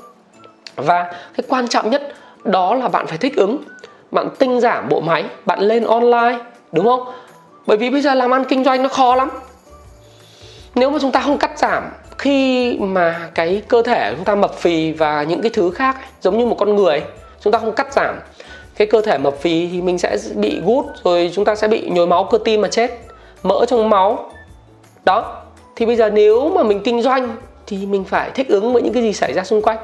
[0.76, 1.04] và
[1.38, 3.58] cái quan trọng nhất đó là bạn phải thích ứng.
[4.12, 6.40] Bạn tinh giảm bộ máy, bạn lên online,
[6.72, 7.04] đúng không?
[7.66, 9.30] Bởi vì bây giờ làm ăn kinh doanh nó khó lắm.
[10.76, 11.84] Nếu mà chúng ta không cắt giảm
[12.18, 16.38] khi mà cái cơ thể chúng ta mập phì và những cái thứ khác giống
[16.38, 17.04] như một con người,
[17.42, 18.16] chúng ta không cắt giảm,
[18.78, 21.90] cái cơ thể mập phì thì mình sẽ bị gút, rồi chúng ta sẽ bị
[21.90, 23.00] nhồi máu cơ tim mà chết,
[23.44, 24.32] mỡ trong máu.
[25.06, 25.42] Đó,
[25.76, 27.36] thì bây giờ nếu mà mình kinh doanh
[27.68, 29.78] thì mình phải thích ứng với những cái gì xảy ra xung quanh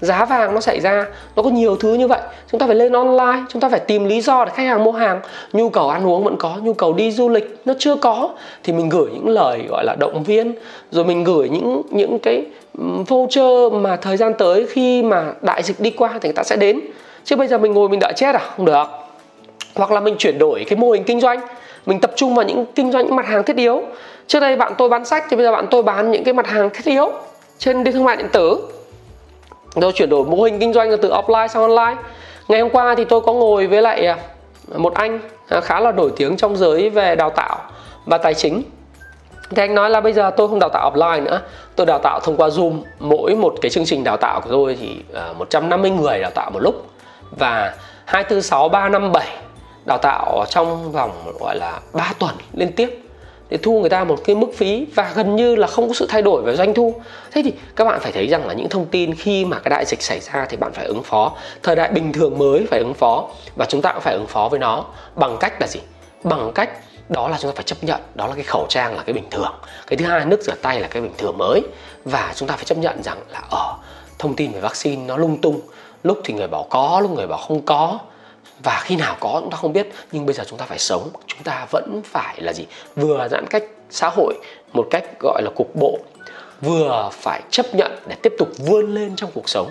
[0.00, 2.20] giá vàng nó xảy ra, nó có nhiều thứ như vậy.
[2.50, 4.92] Chúng ta phải lên online, chúng ta phải tìm lý do để khách hàng mua
[4.92, 5.20] hàng.
[5.52, 8.30] Nhu cầu ăn uống vẫn có, nhu cầu đi du lịch nó chưa có.
[8.64, 10.54] Thì mình gửi những lời, gọi là, động viên.
[10.90, 12.44] Rồi mình gửi những những cái
[13.08, 16.56] voucher mà thời gian tới khi mà đại dịch đi qua thì người ta sẽ
[16.56, 16.80] đến.
[17.24, 18.40] Chứ bây giờ mình ngồi mình đợi chết à?
[18.56, 18.84] Không được.
[19.74, 21.40] Hoặc là mình chuyển đổi cái mô hình kinh doanh.
[21.86, 23.82] Mình tập trung vào những kinh doanh, những mặt hàng thiết yếu.
[24.26, 26.46] Trước đây bạn tôi bán sách thì bây giờ bạn tôi bán những cái mặt
[26.46, 27.12] hàng thiết yếu
[27.58, 28.58] trên đi thương mại điện tử
[29.74, 32.02] rồi chuyển đổi mô hình kinh doanh từ offline sang online.
[32.48, 34.16] Ngày hôm qua thì tôi có ngồi với lại à,
[34.76, 37.58] một anh à, khá là nổi tiếng trong giới về đào tạo
[38.06, 38.62] và tài chính.
[39.50, 41.40] Thì anh nói là bây giờ tôi không đào tạo offline nữa,
[41.76, 42.82] tôi đào tạo thông qua zoom.
[42.98, 46.50] Mỗi một cái chương trình đào tạo của tôi thì à, 150 người đào tạo
[46.50, 46.86] một lúc
[47.38, 49.26] và 246 357
[49.86, 53.09] đào tạo trong vòng, gọi là 3 tuần liên tiếp
[53.50, 56.06] để thu người ta một cái mức phí và gần như là không có sự
[56.08, 56.94] thay đổi về doanh thu.
[57.30, 59.84] Thế thì các bạn phải thấy rằng là những thông tin khi mà cái đại
[59.86, 61.32] dịch xảy ra thì bạn phải ứng phó.
[61.62, 64.48] Thời đại bình thường mới phải ứng phó và chúng ta cũng phải ứng phó
[64.48, 64.84] với nó.
[65.14, 65.80] Bằng cách là gì?
[66.24, 66.70] Bằng cách
[67.08, 69.30] đó là chúng ta phải chấp nhận, đó là cái khẩu trang là cái bình
[69.30, 69.52] thường.
[69.86, 71.62] Cái thứ hai, nước rửa tay là cái bình thường mới.
[72.04, 73.74] Và chúng ta phải chấp nhận rằng là ở
[74.18, 75.60] thông tin về vaccine nó lung tung.
[76.02, 77.98] Lúc thì người bảo có, lúc người bảo không có
[78.62, 81.08] và khi nào có chúng ta không biết, nhưng bây giờ chúng ta phải sống.
[81.26, 82.66] Chúng ta vẫn phải là gì?
[82.96, 84.34] Vừa giãn cách xã hội
[84.72, 85.98] một cách gọi là cục bộ,
[86.60, 89.70] vừa phải chấp nhận để tiếp tục vươn lên trong cuộc sống.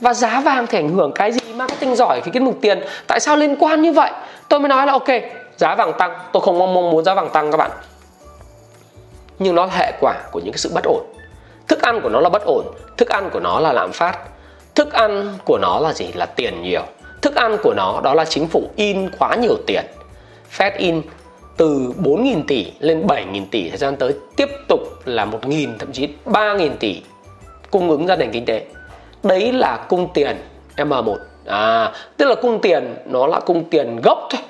[0.00, 1.52] Và giá vàng thì ảnh hưởng cái gì?
[1.54, 2.80] Marketing giỏi thì cái mục tiền.
[3.06, 4.10] Tại sao liên quan như vậy?
[4.48, 5.08] Tôi mới nói là, ok,
[5.56, 6.18] giá vàng tăng.
[6.32, 7.70] Tôi không mong muốn giá vàng tăng các bạn.
[9.38, 11.04] Nhưng nó là hệ quả của những cái sự bất ổn.
[11.68, 12.64] Thức ăn của nó là bất ổn.
[12.96, 14.18] Thức ăn của nó là lạm phát.
[14.74, 16.12] Thức ăn của nó là gì?
[16.14, 16.82] Là tiền nhiều
[17.22, 19.84] thức ăn của nó đó là chính phủ in quá nhiều tiền.
[20.56, 21.02] Fed in
[21.56, 26.08] từ 4.000 tỷ lên 7.000 tỷ thời gian tới, tiếp tục là 1.000 thậm chí
[26.26, 27.02] 3.000 tỷ
[27.70, 28.64] cung ứng ra nền kinh tế.
[29.22, 30.36] Đấy là cung tiền
[30.76, 34.40] M1 à tức là cung tiền, nó là cung tiền gốc thôi.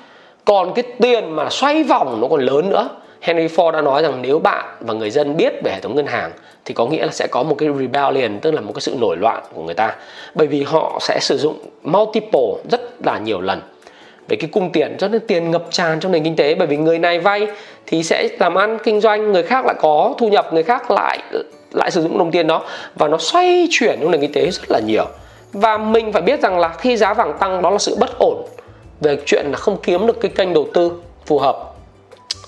[0.45, 2.89] Còn cái tiền mà xoay vòng nó còn lớn nữa.
[3.21, 6.05] Henry Ford đã nói rằng nếu bạn và người dân biết về hệ thống ngân
[6.05, 6.31] hàng
[6.65, 9.17] thì có nghĩa là sẽ có một cái rebellion, tức là một cái sự nổi
[9.17, 9.95] loạn của người ta.
[10.35, 13.61] Bởi vì họ sẽ sử dụng multiple rất là nhiều lần
[14.27, 16.55] về cái cung tiền cho nên tiền ngập tràn trong nền kinh tế.
[16.55, 17.47] Bởi vì người này vay
[17.85, 21.19] thì sẽ làm ăn kinh doanh, người khác lại có thu nhập, người khác lại
[21.71, 22.65] lại sử dụng đồng tiền đó.
[22.95, 25.05] Và nó xoay chuyển trong nền kinh tế rất là nhiều.
[25.53, 28.45] Và mình phải biết rằng là khi giá vàng tăng, đó là sự bất ổn
[29.01, 30.91] về chuyện là không kiếm được cái kênh đầu tư
[31.25, 31.57] phù hợp.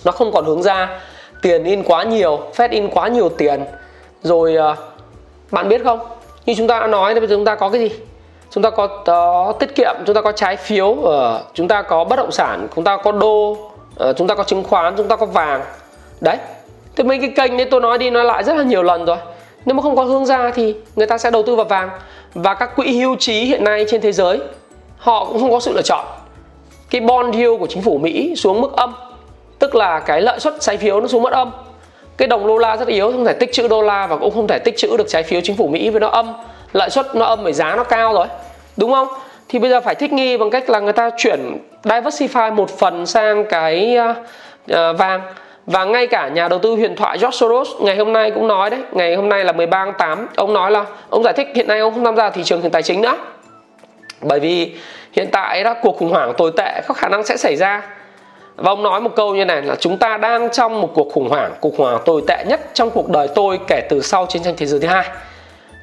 [0.05, 0.99] Nó không còn hướng ra
[1.41, 3.65] tiền in quá nhiều, Fed in quá nhiều tiền
[4.23, 4.75] rồi ờ,
[5.51, 5.99] bạn biết không?
[6.45, 7.95] Như chúng ta đã nói thì bây giờ chúng ta có cái gì?
[8.49, 8.83] Chúng ta có
[9.49, 11.09] uh, tiết kiệm chúng ta có trái phiếu uh,
[11.53, 14.63] chúng ta có bất động sản chúng ta có đô uh, chúng ta có chứng
[14.63, 15.61] khoán chúng ta có vàng.
[16.21, 16.37] Đấy.
[16.95, 19.17] Thì mấy cái kênh đấy tôi nói đi nói lại rất là nhiều lần rồi.
[19.65, 21.89] Nếu mà không có hướng ra thì người ta sẽ đầu tư vào vàng.
[22.33, 24.39] Và các quỹ hưu trí hiện nay trên thế giới
[24.97, 26.05] họ cũng không có sự lựa chọn.
[26.89, 28.93] Cái bond yield của chính phủ Mỹ xuống mức âm.
[29.59, 31.51] Tức là cái lợi suất trái phiếu nó xuống mất âm
[32.17, 34.47] cái đồng đô la rất yếu, không thể tích trữ đô la và cũng không
[34.47, 36.33] thể tích trữ được trái phiếu chính phủ Mỹ với nó âm,
[36.73, 38.27] lợi suất nó âm bởi giá nó cao rồi,
[38.77, 39.07] đúng không?
[39.49, 43.05] Thì bây giờ phải thích nghi bằng cách là người ta chuyển diversify một phần
[43.05, 44.15] sang cái ờ,
[44.67, 45.21] ờ, vàng.
[45.65, 48.69] Và ngay cả nhà đầu tư huyền thoại George Soros ngày hôm nay cũng nói
[48.69, 51.67] đấy, ngày hôm nay là 13 tháng 8 ông nói là, ông giải thích hiện
[51.67, 53.17] nay ông không tham gia thị trường tài chính nữa.
[54.21, 54.75] Bởi vì
[55.11, 57.81] hiện tại đó, cuộc khủng hoảng tồi tệ, có khả năng sẽ xảy ra
[58.55, 61.29] và ông nói một câu như này là chúng ta đang trong một cuộc khủng
[61.29, 61.53] hoảng.
[61.59, 64.53] Cuộc khủng hoảng tồi tệ nhất trong cuộc đời tôi kể từ sau chiến tranh
[64.57, 65.05] thế giới thứ hai.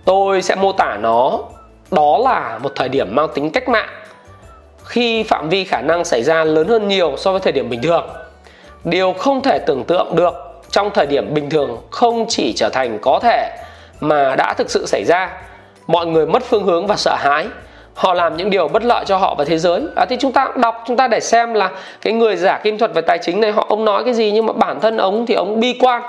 [0.05, 1.39] Tôi sẽ mô tả nó.
[1.91, 3.89] Đó là một thời điểm mang tính cách mạng,
[4.85, 7.83] khi phạm vi khả năng xảy ra lớn hơn nhiều so với thời điểm bình
[7.83, 8.09] thường.
[8.85, 10.35] Điều không thể tưởng tượng được
[10.71, 13.51] trong thời điểm bình thường không chỉ trở thành có thể
[14.01, 15.31] mà đã thực sự xảy ra.
[15.87, 17.47] Mọi người mất phương hướng và sợ hãi
[17.95, 19.83] họ làm những điều bất lợi cho họ và thế giới.
[19.97, 21.71] À, thì chúng ta đọc chúng ta để xem là
[22.03, 24.47] cái người giả kim thuật về tài chính này họ ông nói cái gì nhưng
[24.47, 26.03] mà bản thân ông thì ông bi quan.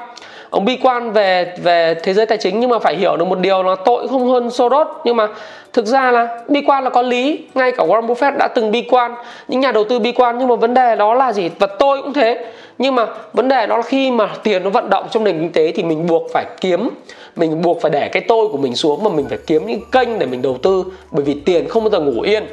[0.49, 3.39] Ông bi quan về về thế giới tài chính nhưng mà phải hiểu được một
[3.39, 4.87] điều là tội không hơn Soros.
[5.05, 5.27] Nhưng mà
[5.73, 7.39] thực ra là bi quan là có lý.
[7.53, 9.15] Ngay cả Warren Buffett đã từng bi quan
[9.47, 10.37] những nhà đầu tư bi quan.
[10.39, 11.49] Nhưng mà vấn đề đó là gì?
[11.59, 12.45] Và tôi cũng thế.
[12.77, 15.51] Nhưng mà vấn đề đó là khi mà tiền nó vận động trong nền kinh
[15.51, 16.89] tế thì mình buộc phải kiếm
[17.35, 20.19] mình buộc phải để cái tôi của mình xuống mà mình phải kiếm những kênh
[20.19, 22.45] để mình đầu tư bởi vì tiền không bao giờ ngủ yên.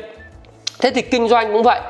[0.81, 1.81] Thế thì kinh doanh cũng vậy.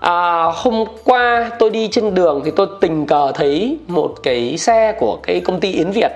[0.00, 4.92] À, hôm qua tôi đi trên đường thì tôi tình cờ thấy một cái xe
[4.98, 6.12] của cái công ty Yến Việt.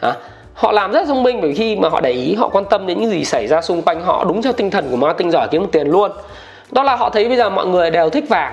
[0.00, 0.14] À,
[0.54, 3.00] họ làm rất thông minh bởi khi mà họ để ý họ quan tâm đến
[3.00, 5.62] những gì xảy ra xung quanh họ đúng theo tinh thần của marketing giỏi kiếm
[5.62, 6.10] được tiền luôn.
[6.70, 8.52] Đó là họ thấy bây giờ mọi người đều thích vàng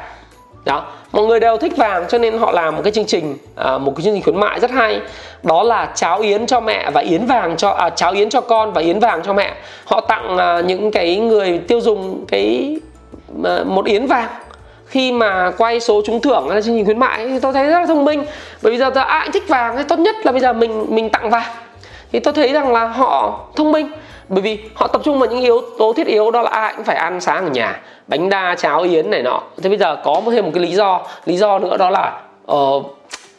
[0.65, 3.77] đó mọi người đều thích vàng cho nên họ làm một cái chương trình à,
[3.77, 5.01] một cái chương trình khuyến mại rất hay.
[5.43, 8.73] Đó là cháo yến cho mẹ và yến vàng cho à, cháo yến cho con
[8.73, 9.53] và yến vàng cho mẹ.
[9.85, 12.77] Họ tặng à, những cái người tiêu dùng cái
[13.43, 14.29] à, một yến vàng.
[14.85, 17.65] Khi mà quay số trúng thưởng hay là chương trình khuyến mại thì tôi thấy
[17.65, 18.25] rất là thông minh.
[18.61, 21.09] Bởi vì giờ tôi ai thích vàng thì tốt nhất là bây giờ mình mình
[21.09, 21.51] tặng vàng.
[22.11, 23.91] Thì tôi thấy rằng là họ thông minh
[24.29, 26.85] bởi vì họ tập trung vào những yếu tố thiết yếu đó là ai cũng
[26.85, 27.81] phải ăn sáng ở nhà.
[28.07, 29.41] Bánh đa cháo yến này nọ.
[29.63, 31.01] Thế bây giờ có thêm một cái lý do.
[31.25, 32.85] Lý do nữa đó là uh,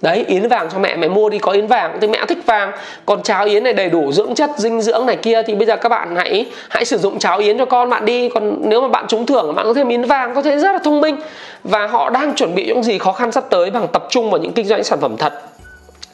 [0.01, 0.97] đấy yến vàng cho mẹ.
[0.97, 1.99] Mẹ mua đi có yến vàng.
[2.01, 2.73] Thì mẹ thích vàng.
[3.07, 5.43] Còn cháo yến này đầy đủ dưỡng chất dinh dưỡng này kia.
[5.43, 8.29] Thì bây giờ các bạn hãy hãy sử dụng cháo yến cho con bạn đi.
[8.29, 10.79] Còn nếu mà bạn trúng thưởng bạn có thêm yến vàng có thể rất là
[10.85, 11.17] thông minh.
[11.65, 14.41] Và họ đang chuẩn bị những gì khó khăn sắp tới bằng tập trung vào
[14.41, 15.33] những kinh doanh sản phẩm thật.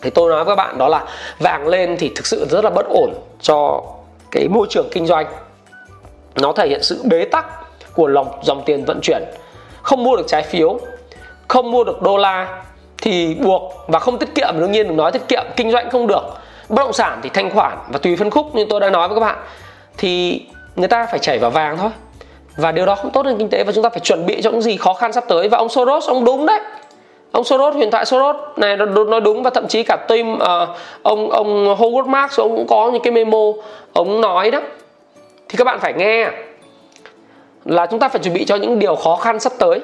[0.02, 1.04] Thì tôi nói với các bạn đó là
[1.38, 3.82] vàng lên thì thực sự rất là bất ổn cho
[4.33, 5.27] cái môi trường kinh doanh,
[6.37, 7.47] nó thể hiện sự bế tắc
[7.95, 9.23] của lòng dòng tiền vận chuyển.
[9.83, 10.79] Không mua được trái phiếu,
[11.49, 12.62] không mua được đô la
[12.99, 14.55] thì buộc và không tiết kiệm.
[14.61, 16.23] Đương nhiên đừng nói tiết kiệm, kinh doanh không được.
[16.68, 19.14] Bất động sản thì thanh khoản và tùy phân khúc như tôi đã nói với
[19.14, 19.38] các bạn,
[19.99, 20.42] thì
[20.77, 21.90] người ta phải chảy vào vàng thôi.
[22.57, 24.51] Và điều đó không tốt hơn kinh tế và chúng ta phải chuẩn bị cho
[24.51, 25.49] những gì khó khăn sắp tới.
[25.49, 26.61] Và ông Soros, ông đúng đấy
[27.33, 30.68] ông Soros huyền thoại Soros này nói đúng và thậm chí cả team uh,
[31.03, 33.53] ông ông Howard Marks ông cũng có những cái memo
[33.92, 34.61] ông nói đó.
[35.49, 36.31] Thì các bạn phải nghe
[37.64, 39.81] là chúng ta phải chuẩn bị cho những điều khó khăn sắp tới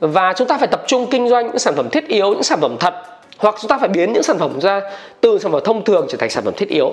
[0.00, 2.58] và chúng ta phải tập trung kinh doanh những sản phẩm thiết yếu những sản
[2.60, 2.94] phẩm thật
[3.38, 4.80] hoặc chúng ta phải biến những sản phẩm ra
[5.20, 6.92] từ sản phẩm thông thường trở thành sản phẩm thiết yếu.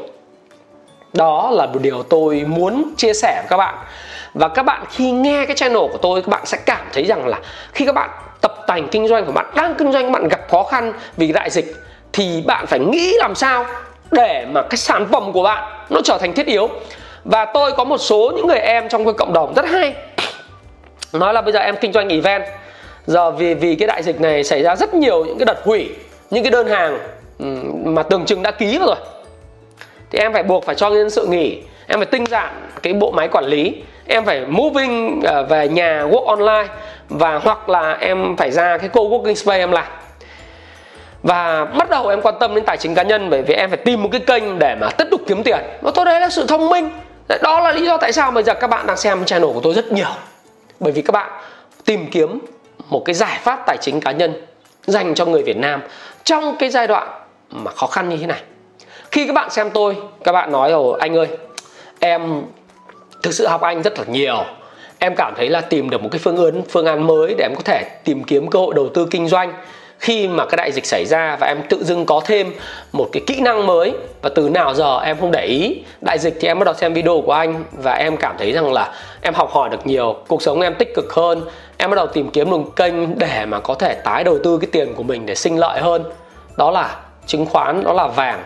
[1.14, 3.76] Đó là một điều tôi muốn chia sẻ với các bạn.
[4.34, 7.28] Và các bạn khi nghe cái channel của tôi các bạn sẽ cảm thấy rằng
[7.28, 7.40] là
[7.74, 8.10] khi các bạn
[8.48, 11.50] tập tành kinh doanh của bạn, đang kinh doanh bạn gặp khó khăn vì đại
[11.50, 11.76] dịch,
[12.14, 13.66] thì bạn phải nghĩ làm sao
[14.12, 16.70] để mà cái sản phẩm của bạn nó trở thành thiết yếu.
[17.24, 19.94] Và tôi có một số những người em trong cái cộng đồng rất hay.
[21.14, 22.44] Nói là bây giờ em kinh doanh event.
[23.08, 25.90] Giờ vì vì cái đại dịch này xảy ra rất nhiều những cái đợt hủy
[26.32, 27.00] những cái đơn hàng
[27.86, 28.96] mà tưởng chừng đã ký rồi.
[30.12, 33.12] Thì em phải buộc phải cho nhân sự nghỉ em phải tinh giản cái bộ
[33.12, 33.76] máy quản lý.
[34.08, 36.74] Em phải moving ờ, về nhà work online
[37.10, 39.86] và hoặc là em phải ra cái co-working space em làm.
[41.24, 43.78] Và bắt đầu em quan tâm đến tài chính cá nhân bởi vì em phải
[43.78, 45.60] tìm một cái kênh để mà tiếp tục kiếm tiền.
[45.82, 46.90] Và tôi đấy là sự thông minh.
[47.42, 49.74] Đó là lý do tại sao bây giờ các bạn đang xem channel của tôi
[49.74, 50.10] rất nhiều.
[50.80, 51.30] Bởi vì các bạn
[51.86, 52.40] tìm kiếm
[52.90, 54.34] một cái giải pháp tài chính cá nhân
[54.86, 55.82] dành cho người Việt Nam
[56.24, 57.08] trong cái giai đoạn
[57.52, 58.42] mà khó khăn như thế này.
[59.12, 61.28] Khi các bạn xem tôi, các bạn nói rồi anh ơi
[62.00, 62.44] em
[63.24, 64.44] thực sự học anh rất là nhiều.
[65.00, 67.56] Em cảm thấy là tìm được một cái phương án phương án mới để em
[67.56, 69.54] có thể tìm kiếm cơ hội đầu tư kinh doanh.
[70.00, 72.54] Khi mà cái đại dịch xảy ra và em tự dưng có thêm
[72.92, 76.38] một cái kỹ năng mới và từ nào giờ em không để ý đại dịch
[76.40, 79.34] thì em bắt đầu xem video của anh và em cảm thấy rằng là em
[79.34, 81.42] học hỏi được nhiều, cuộc sống em tích cực hơn.
[81.78, 84.70] Em bắt đầu tìm kiếm một kênh để mà có thể tái đầu tư cái
[84.72, 86.04] tiền của mình để sinh lợi hơn.
[86.58, 88.44] Đó là chứng khoán, đó là vàng.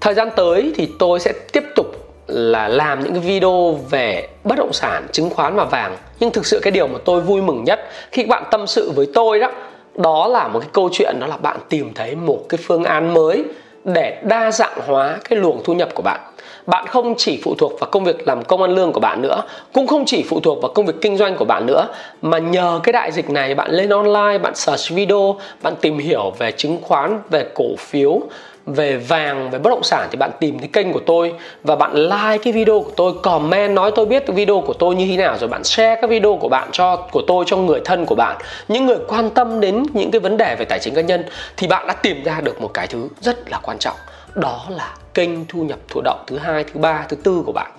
[0.00, 1.86] Thời gian tới thì tôi sẽ tiếp tục
[2.26, 5.96] là làm những cái video về bất động sản, chứng khoán và vàng.
[6.20, 8.92] Nhưng thực sự cái điều mà tôi vui mừng nhất khi các bạn tâm sự
[8.96, 9.50] với tôi đó
[9.94, 13.14] đó là một cái câu chuyện, đó là bạn tìm thấy một cái phương án
[13.14, 13.44] mới
[13.84, 16.20] để đa dạng hóa cái luồng thu nhập của bạn.
[16.66, 19.42] Bạn không chỉ phụ thuộc vào công việc làm công ăn lương của bạn nữa,
[19.72, 21.88] cũng không chỉ phụ thuộc vào công việc kinh doanh của bạn nữa,
[22.22, 26.32] mà nhờ cái đại dịch này bạn lên online, bạn search video, bạn tìm hiểu
[26.38, 28.20] về chứng khoán, về cổ phiếu
[28.66, 31.94] về vàng, về bất động sản thì bạn tìm thấy kênh của tôi và bạn
[31.94, 35.38] like cái video của tôi, comment, nói tôi biết video của tôi như thế nào
[35.38, 38.36] rồi bạn share các video của bạn cho, của tôi cho người thân của bạn.
[38.68, 41.24] Những người quan tâm đến những cái vấn đề về tài chính cá nhân
[41.56, 43.96] thì bạn đã tìm ra được một cái thứ rất là quan trọng.
[44.34, 47.70] Đó là kênh thu nhập thụ động thứ hai, thứ ba, thứ tư của bạn.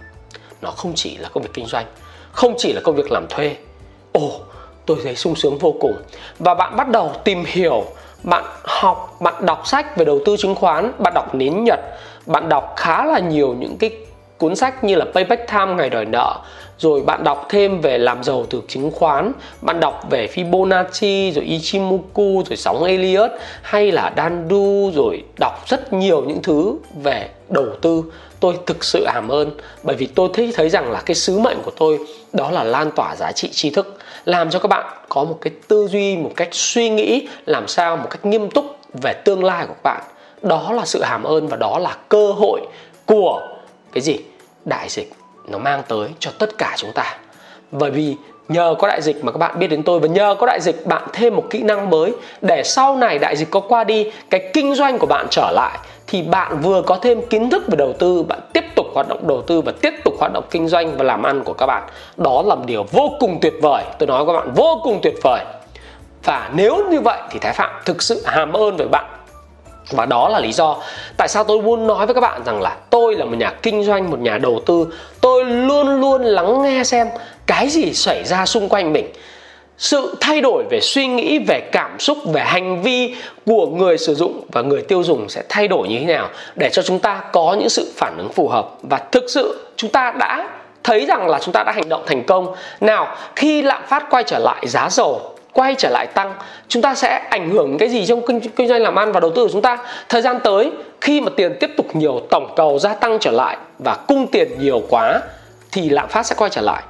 [0.61, 1.85] Nó không chỉ là công việc kinh doanh,
[2.31, 3.55] không chỉ là công việc làm thuê.
[4.11, 4.31] Ồ,
[4.85, 5.95] tôi thấy sung sướng vô cùng.
[6.39, 7.85] Và bạn bắt đầu tìm hiểu
[8.25, 11.79] bạn học, bạn đọc sách về đầu tư chứng khoán, bạn đọc nến nhật,
[12.25, 13.91] bạn đọc khá là nhiều những cái
[14.37, 16.35] cuốn sách như là Payback Time, ngày đòi nợ.
[16.77, 21.45] Rồi bạn đọc thêm về làm giàu từ chứng khoán, bạn đọc về Fibonacci, rồi
[21.45, 27.67] Ichimoku, rồi sóng Elliot hay là Dandu, rồi đọc rất nhiều những thứ về đầu
[27.81, 28.03] tư.
[28.39, 29.51] Tôi thực sự hàm ơn,
[29.83, 31.99] bởi vì tôi thấy thấy rằng là cái sứ mệnh của tôi
[32.33, 35.53] đó là lan tỏa giá trị tri thức làm cho các bạn có một cái
[35.67, 39.65] tư duy, một cách suy nghĩ, làm sao một cách nghiêm túc về tương lai
[39.67, 40.03] của các bạn.
[40.41, 42.61] Đó là sự hàm ơn và đó là cơ hội
[43.05, 43.47] của
[43.93, 44.17] cái gì?
[44.65, 45.13] Đại dịch
[45.47, 47.17] nó mang tới cho tất cả chúng ta.
[47.71, 48.15] Bởi vì
[48.49, 50.85] nhờ có đại dịch mà các bạn biết đến tôi và nhờ có đại dịch
[50.85, 54.49] bạn thêm một kỹ năng mới để sau này đại dịch có qua đi, cái
[54.53, 57.93] kinh doanh của bạn trở lại thì bạn vừa có thêm kiến thức về đầu
[57.93, 60.97] tư, bạn tiếp tục hoạt động đầu tư và tiếp tục hoạt động kinh doanh
[60.97, 61.83] và làm ăn của các bạn.
[62.17, 63.83] Đó là một điều vô cùng tuyệt vời.
[63.99, 65.41] Tôi nói với các bạn, vô cùng tuyệt vời.
[66.23, 69.05] Và nếu như vậy thì thái phạm thực sự hàm ơn với bạn.
[69.91, 70.77] Và đó là lý do
[71.17, 73.83] tại sao tôi muốn nói với các bạn rằng là tôi là một nhà kinh
[73.83, 74.87] doanh, một nhà đầu tư.
[75.21, 77.07] Tôi luôn luôn lắng nghe xem
[77.45, 79.13] cái gì xảy ra xung quanh mình
[79.77, 84.15] sự thay đổi về suy nghĩ về cảm xúc về hành vi của người sử
[84.15, 87.21] dụng và người tiêu dùng sẽ thay đổi như thế nào để cho chúng ta
[87.31, 88.69] có những sự phản ứng phù hợp.
[88.81, 90.49] Và thực sự chúng ta đã
[90.83, 92.55] thấy rằng là chúng ta đã hành động thành công.
[92.81, 96.33] Nào khi lạm phát quay trở lại giá dầu quay trở lại tăng
[96.67, 99.31] chúng ta sẽ ảnh hưởng cái gì trong kinh, kinh doanh làm ăn và đầu
[99.31, 99.77] tư của chúng ta?
[100.09, 103.57] Thời gian tới khi mà tiền tiếp tục nhiều tổng cầu gia tăng trở lại
[103.79, 105.21] và cung tiền nhiều quá
[105.71, 106.83] thì lạm phát sẽ quay trở lại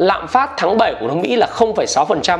[0.00, 2.38] lạm phát tháng 7 của nước Mỹ là 0,6%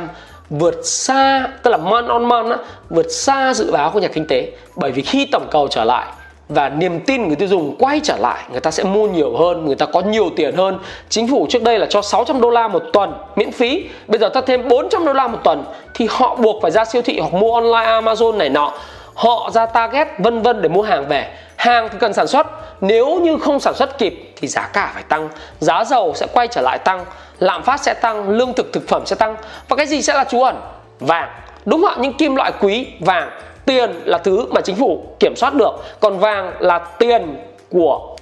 [0.49, 2.57] vượt xa tức là month on month á,
[2.89, 4.51] vượt xa dự báo của nhà kinh tế.
[4.75, 6.05] Bởi vì khi tổng cầu trở lại
[6.49, 9.65] và niềm tin người tiêu dùng quay trở lại người ta sẽ mua nhiều hơn
[9.65, 10.79] người ta có nhiều tiền hơn.
[11.09, 14.29] Chính phủ trước đây là cho 600 đô la một tuần miễn phí bây giờ
[14.29, 17.33] ta thêm 400 đô la một tuần thì họ buộc phải ra siêu thị hoặc
[17.33, 18.73] mua online Amazon này nọ.
[19.13, 21.27] Họ ra target vân vân để mua hàng về.
[21.55, 22.47] Hàng thì cần sản xuất
[22.81, 26.47] nếu như không sản xuất kịp thì giá cả phải tăng giá dầu sẽ quay
[26.47, 27.05] trở lại tăng
[27.41, 29.35] lạm phát sẽ tăng, lương thực thực phẩm sẽ tăng.
[29.69, 30.55] Và cái gì sẽ là trú ẩn?
[30.99, 31.29] Vàng.
[31.65, 33.29] Đúng không ạ, những kim loại quý, vàng,
[33.65, 35.71] tiền là thứ mà chính phủ kiểm soát được.
[35.99, 37.37] Còn vàng là tiền
[37.69, 38.15] của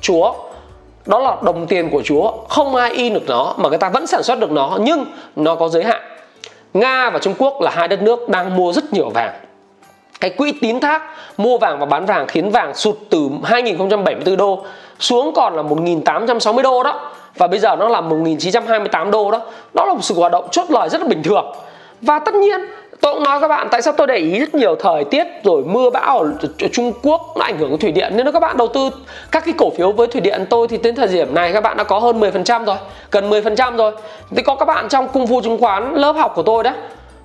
[0.00, 0.32] chúa.
[1.06, 2.32] Đó là đồng tiền của chúa.
[2.48, 5.04] Không ai in được nó, mà người ta vẫn sản xuất được nó, nhưng
[5.36, 6.00] nó có giới hạn.
[6.74, 9.34] Nga và trung quốc là hai đất nước đang mua rất nhiều vàng.
[10.20, 11.02] Cái quỹ tín thác
[11.36, 14.64] mua vàng và bán vàng khiến vàng sụt từ 2074 đô
[14.98, 19.40] xuống còn là 1860 đô đó và bây giờ nó là 1928 đô đó.
[19.74, 21.44] Đó là một sự hoạt động chốt lời rất là bình thường.
[22.00, 22.60] Và tất nhiên,
[23.00, 25.62] tôi cũng nói các bạn, tại sao tôi để ý rất nhiều thời tiết, rồi
[25.64, 26.32] mưa bão ở
[26.72, 28.16] Trung Quốc, nó ảnh hưởng đến thủy điện.
[28.16, 28.90] Nên các bạn đầu tư
[29.30, 31.76] các cái cổ phiếu với thủy điện tôi thì đến thời điểm này các bạn
[31.76, 32.76] đã có hơn 10% rồi,
[33.10, 33.92] gần 10% rồi.
[34.36, 36.72] Thì có các bạn trong cung phu chứng khoán, lớp học của tôi đó,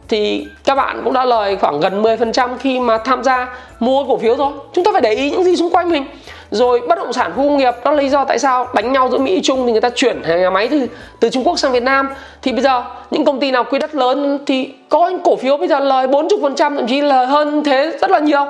[0.08, 3.48] thì các bạn cũng đã lời khoảng gần 10% khi mà tham gia
[3.80, 4.52] mua cổ phiếu rồi.
[4.74, 6.06] Chúng ta phải để ý những gì xung quanh mình
[6.54, 9.10] rồi bất động sản khu công nghiệp, đó là lý do tại sao đánh nhau
[9.12, 10.88] giữa mỹ trung thì người ta chuyển nhà máy từ
[11.20, 12.10] từ trung quốc sang việt nam.
[12.42, 15.58] Thì bây giờ, những công ty nào quy đất lớn thì có những cổ phiếu
[15.58, 18.46] bây giờ lời 40% thậm chí lời hơn thế rất là nhiều.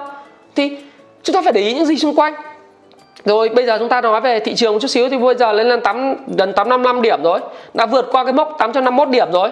[0.56, 0.78] Thì
[1.24, 2.34] chúng ta phải để ý những gì xung quanh.
[3.26, 5.52] Rồi bây giờ chúng ta nói về thị trường một chút xíu thì bây giờ
[5.52, 7.40] lên lên 8 gần 855 điểm rồi.
[7.74, 9.50] Đã vượt qua cái mốc 851 điểm rồi.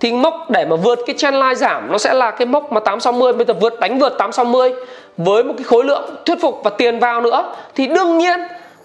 [0.00, 3.32] Thì mốc để mà vượt cái trendline giảm, nó sẽ là cái mốc mà 860
[3.32, 4.72] bây giờ vượt, đánh vượt 860
[5.16, 8.40] với một cái khối lượng thuyết phục và tiền vào nữa, thì đương nhiên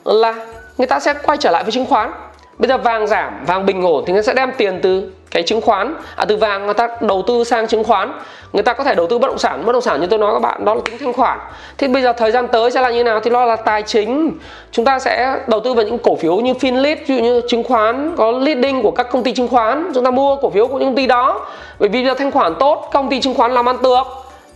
[0.06, 0.36] là
[0.78, 2.12] người ta sẽ quay trở lại với chứng khoán.
[2.58, 5.43] Bây giờ vàng giảm, vàng bình ổn thì người ta sẽ đem tiền từ cái
[5.43, 8.14] chứng khoán à từ vàng người ta đầu tư sang chứng khoán.
[8.53, 10.34] Người ta có thể đầu tư bất động sản, bất động sản như tôi nói
[10.34, 11.39] các bạn, đó là tính thanh khoản.
[11.78, 14.32] Thì bây giờ thời gian tới sẽ là như nào thì nó là tài chính.
[14.72, 17.64] Chúng ta sẽ đầu tư vào những cổ phiếu như Finlit, ví dụ như chứng
[17.64, 19.91] khoán có leading của các công ty chứng khoán.
[19.95, 21.45] Chúng ta mua cổ phiếu của những công ty đó.
[21.80, 24.03] Bởi vì giờ thanh khoản tốt công ty chứng khoán làm ăn được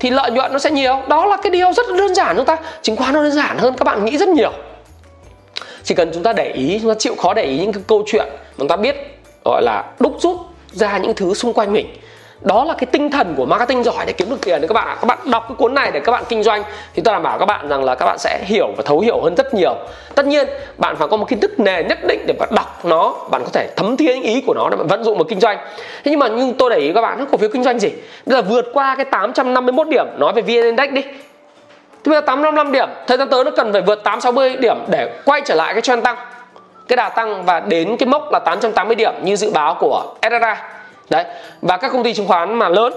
[0.03, 1.01] thì lợi nhuận nó sẽ nhiều.
[1.07, 2.57] Đó là cái điều rất đơn giản chúng ta.
[2.81, 4.51] Chứng khoán nó đơn giản hơn, các bạn nghĩ rất nhiều.
[5.83, 8.03] Chỉ cần chúng ta để ý, chúng ta chịu khó để ý những cái câu
[8.05, 8.95] chuyện mà chúng ta biết,
[9.45, 10.37] gọi là đúc rút
[10.71, 11.87] ra những thứ xung quanh mình
[12.43, 14.87] đó là cái tinh thần của marketing giỏi để kiếm được tiền đấy các bạn
[14.87, 14.97] ạ.
[15.01, 16.63] Các bạn đọc cái cuốn này để các bạn kinh doanh
[16.93, 19.21] thì tôi đảm bảo các bạn rằng là các bạn sẽ hiểu và thấu hiểu
[19.21, 19.75] hơn rất nhiều.
[20.15, 23.15] Tất nhiên, bạn phải có một kiến thức nền nhất định để bạn đọc nó,
[23.31, 25.57] bạn có thể thấm thía ý của nó để bạn vận dụng vào kinh doanh.
[25.77, 27.89] Thế nhưng mà nhưng tôi để ý các bạn cổ phiếu kinh doanh gì?
[28.25, 30.05] Đây là vượt qua cái 851 điểm.
[30.17, 31.01] Nói về vn index đi.
[32.03, 32.89] Thì bây giờ 855 điểm.
[33.07, 36.03] Thời gian tới nó cần phải vượt 860 điểm để quay trở lại cái trend
[36.03, 36.15] tăng.
[36.87, 40.82] Cái đà tăng và đến cái mốc là 880 điểm như dự báo của SSA
[41.13, 41.25] đấy
[41.61, 42.93] và các công ty chứng khoán mà lớn.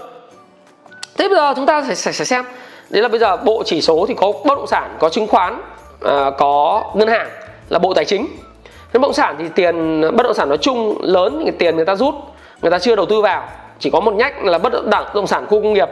[1.18, 2.44] Thế bây giờ chúng ta phải, sẽ, sẽ xem.
[2.90, 5.60] Đấy là bây giờ bộ chỉ số thì có bất động sản có chứng khoán
[6.04, 7.28] à, có ngân hàng
[7.68, 8.26] là bộ tài chính.
[8.92, 11.94] Bất động sản thì tiền bất động sản nói chung lớn thì tiền người ta
[11.94, 12.14] rút
[12.62, 13.48] người ta chưa đầu tư vào.
[13.78, 15.88] Chỉ có một nhách là bất động, bất động sản khu công nghiệp.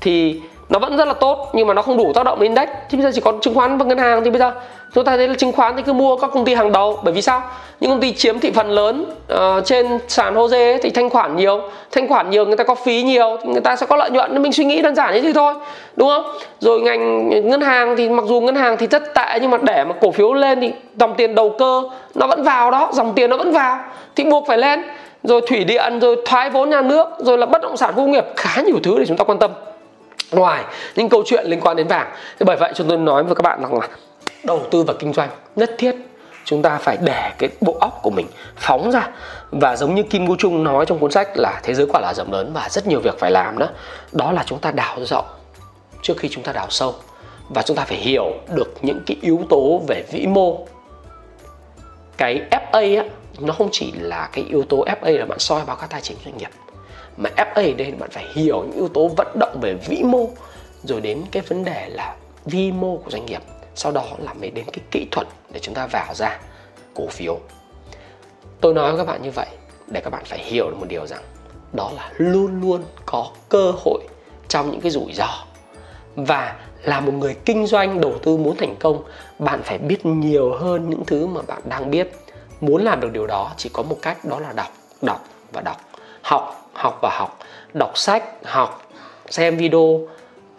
[0.00, 0.40] Thì
[0.72, 2.68] nó vẫn rất là tốt nhưng mà nó không đủ tác động đến index.
[2.90, 4.52] Thì bây giờ chỉ có chứng khoán và ngân hàng thì bây giờ
[4.94, 6.98] chúng ta thấy là chứng khoán thì cứ mua các công ty hàng đầu.
[7.02, 7.42] Bởi vì sao?
[7.80, 9.04] Những công ty chiếm thị phần lớn
[9.34, 11.60] uh, trên sàn HOSE thì thanh khoản nhiều.
[11.90, 14.32] Thanh khoản nhiều người ta có phí nhiều thì người ta sẽ có lợi nhuận.
[14.32, 15.54] Nên mình suy nghĩ đơn giản như thế thôi
[15.96, 16.24] đúng không?
[16.60, 19.84] Rồi ngành ngân hàng thì mặc dù ngân hàng thì rất tệ nhưng mà để
[19.84, 21.82] mà cổ phiếu lên thì dòng tiền đầu cơ
[22.14, 23.78] nó vẫn vào đó dòng tiền nó vẫn vào.
[24.16, 24.82] Thì buộc phải lên.
[25.24, 28.24] Rồi thủy điện rồi thoái vốn nhà nước rồi là bất động sản công nghiệp
[28.36, 29.50] khá nhiều thứ để chúng ta quan tâm
[30.32, 30.64] ngoài
[30.96, 32.12] những câu chuyện liên quan đến vàng.
[32.38, 33.88] Thì bởi vậy chúng tôi nói với các bạn rằng là
[34.44, 35.94] đầu tư và kinh doanh nhất thiết
[36.44, 38.26] chúng ta phải để cái bộ óc của mình
[38.56, 39.08] phóng ra.
[39.50, 42.14] Và giống như Kim Gu Trung nói trong cuốn sách là thế giới quả là
[42.14, 43.68] rộng lớn và rất nhiều việc phải làm đó
[44.12, 45.24] đó là chúng ta đào rộng
[46.02, 46.94] trước khi chúng ta đào sâu.
[47.48, 48.24] Và chúng ta phải hiểu
[48.54, 50.66] được những cái yếu tố về vĩ mô.
[52.16, 53.04] Cái FA á,
[53.40, 56.16] nó không chỉ là cái yếu tố FA là bạn soi báo cáo tài chính
[56.24, 56.50] doanh nghiệp
[57.16, 60.28] mà FA đây bạn phải hiểu những yếu tố vận động về vĩ mô,
[60.82, 63.42] rồi đến cái vấn đề là vi mô của doanh nghiệp,
[63.74, 66.40] sau đó là mới đến cái kỹ thuật để chúng ta vào ra
[66.94, 67.38] cổ phiếu.
[68.60, 69.46] Tôi nói với các bạn như vậy
[69.86, 71.22] để các bạn phải hiểu được một điều rằng
[71.72, 74.00] đó là luôn luôn có cơ hội
[74.48, 75.28] trong những cái rủi ro.
[76.16, 79.02] Và là một người kinh doanh, đầu tư muốn thành công,
[79.38, 82.12] bạn phải biết nhiều hơn những thứ mà bạn đang biết.
[82.60, 85.76] Muốn làm được điều đó, chỉ có một cách, đó là đọc đọc và đọc.
[86.22, 87.38] Học học và học,
[87.74, 88.82] đọc sách, học,
[89.30, 90.00] xem video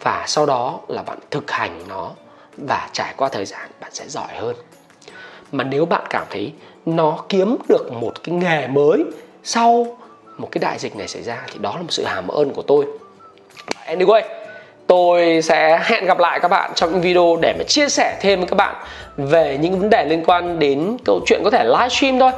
[0.02, 2.10] và sau đó là bạn thực hành nó
[2.56, 4.56] và trải qua thời gian bạn sẽ giỏi hơn.
[5.52, 6.52] Mà nếu bạn cảm thấy
[6.86, 9.04] nó kiếm được một cái nghề mới
[9.42, 9.96] sau
[10.38, 12.62] một cái đại dịch này xảy ra thì đó là một sự hàm ơn của
[12.62, 12.86] tôi.
[13.86, 14.22] Anyway,
[14.86, 18.38] tôi sẽ hẹn gặp lại các bạn trong những video để mà chia sẻ thêm
[18.38, 18.74] với các bạn
[19.16, 22.32] về những vấn đề liên quan đến câu chuyện có thể livestream thôi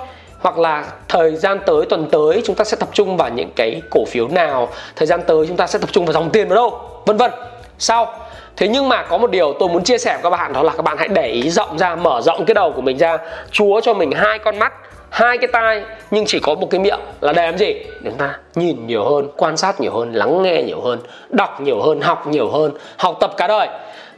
[0.47, 3.83] hoặc là thời gian tới, tuần tới chúng ta sẽ tập trung vào những cái
[3.91, 6.57] cổ phiếu nào, thời gian tới chúng ta sẽ tập trung vào dòng tiền vào
[6.57, 7.31] đâu, vân vân.
[7.79, 8.15] Sau.
[8.57, 10.73] Thế nhưng mà có một điều tôi muốn chia sẻ với các bạn, đó là
[10.77, 13.19] các bạn hãy để ý rộng ra, mở rộng cái đầu của mình ra.
[13.51, 14.73] Chúa cho mình hai con mắt,
[15.11, 17.73] hai cái tai, nhưng chỉ có một cái miệng là để làm gì?
[17.73, 21.61] Để chúng ta nhìn nhiều hơn, quan sát nhiều hơn, lắng nghe nhiều hơn, đọc
[21.61, 23.69] nhiều hơn, học nhiều hơn, học tập cả đời.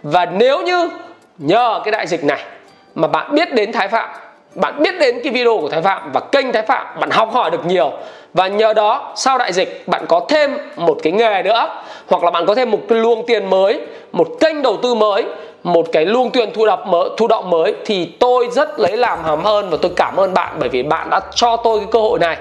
[0.03, 0.91] Và nếu như
[1.39, 2.45] nhờ cái đại dịch này
[2.95, 4.11] mà bạn biết đến thái phạm
[4.61, 7.51] bạn biết đến cái video của Thái Phạm và kênh Thái Phạm, bạn học hỏi
[7.51, 7.93] được nhiều.
[8.35, 11.69] Và nhờ đó, sau đại dịch, bạn có thêm một cái nghề nữa.
[12.09, 13.81] Hoặc là bạn có thêm một cái luồng tiền mới,
[14.13, 15.25] một kênh đầu tư mới,
[15.63, 17.75] một cái luồng tiền thu đập mới, thu động mới.
[17.85, 21.11] Thì tôi rất lấy làm hàm ơn và tôi cảm ơn bạn bởi vì bạn
[21.11, 22.37] đã cho tôi cái cơ hội này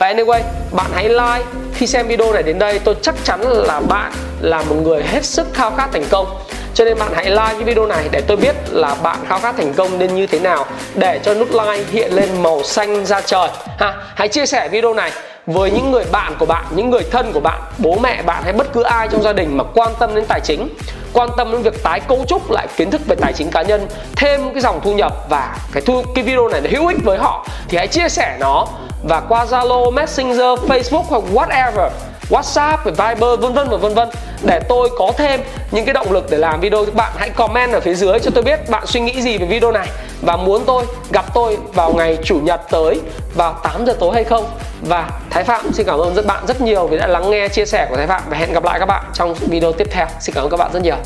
[0.00, 0.40] và anyway,
[0.72, 1.44] bạn hãy like.
[1.74, 5.24] Khi xem video này đến đây, tôi chắc chắn là bạn là một người hết
[5.24, 6.26] sức khao khát thành công.
[6.74, 9.54] Cho nên bạn hãy like cái video này để tôi biết là bạn khao khát
[9.56, 10.66] thành công nên như thế nào.
[10.94, 13.48] Để cho nút like hiện lên màu xanh ra trời.
[13.78, 15.12] Ha, hãy chia sẻ video này
[15.46, 18.52] với những người bạn của bạn, những người thân của bạn, bố mẹ bạn hay
[18.52, 20.68] bất cứ ai trong gia đình mà quan tâm đến tài chính
[21.12, 23.86] quan tâm đến việc tái cấu trúc lại kiến thức về tài chính cá nhân
[24.16, 27.18] thêm cái dòng thu nhập và cái thu cái video này là hữu ích với
[27.18, 28.66] họ thì hãy chia sẻ nó
[29.08, 31.90] và qua Zalo, Messenger, Facebook hoặc whatever.
[32.30, 34.08] WhatsApp, Viber vân vân và vân vân.
[34.42, 37.72] Để tôi có thêm những cái động lực để làm video các bạn hãy comment
[37.72, 39.88] ở phía dưới cho tôi biết bạn suy nghĩ gì về video này.
[40.22, 43.00] Và muốn tôi gặp tôi vào ngày chủ nhật tới
[43.34, 44.44] vào 8 giờ tối hay không.
[44.82, 47.66] Và Thái Phạm xin cảm ơn rất bạn rất nhiều vì đã lắng nghe chia
[47.66, 48.22] sẻ của Thái Phạm.
[48.28, 50.06] Và hẹn gặp lại các bạn trong video tiếp theo.
[50.20, 50.96] Xin cảm ơn các bạn rất nhiều.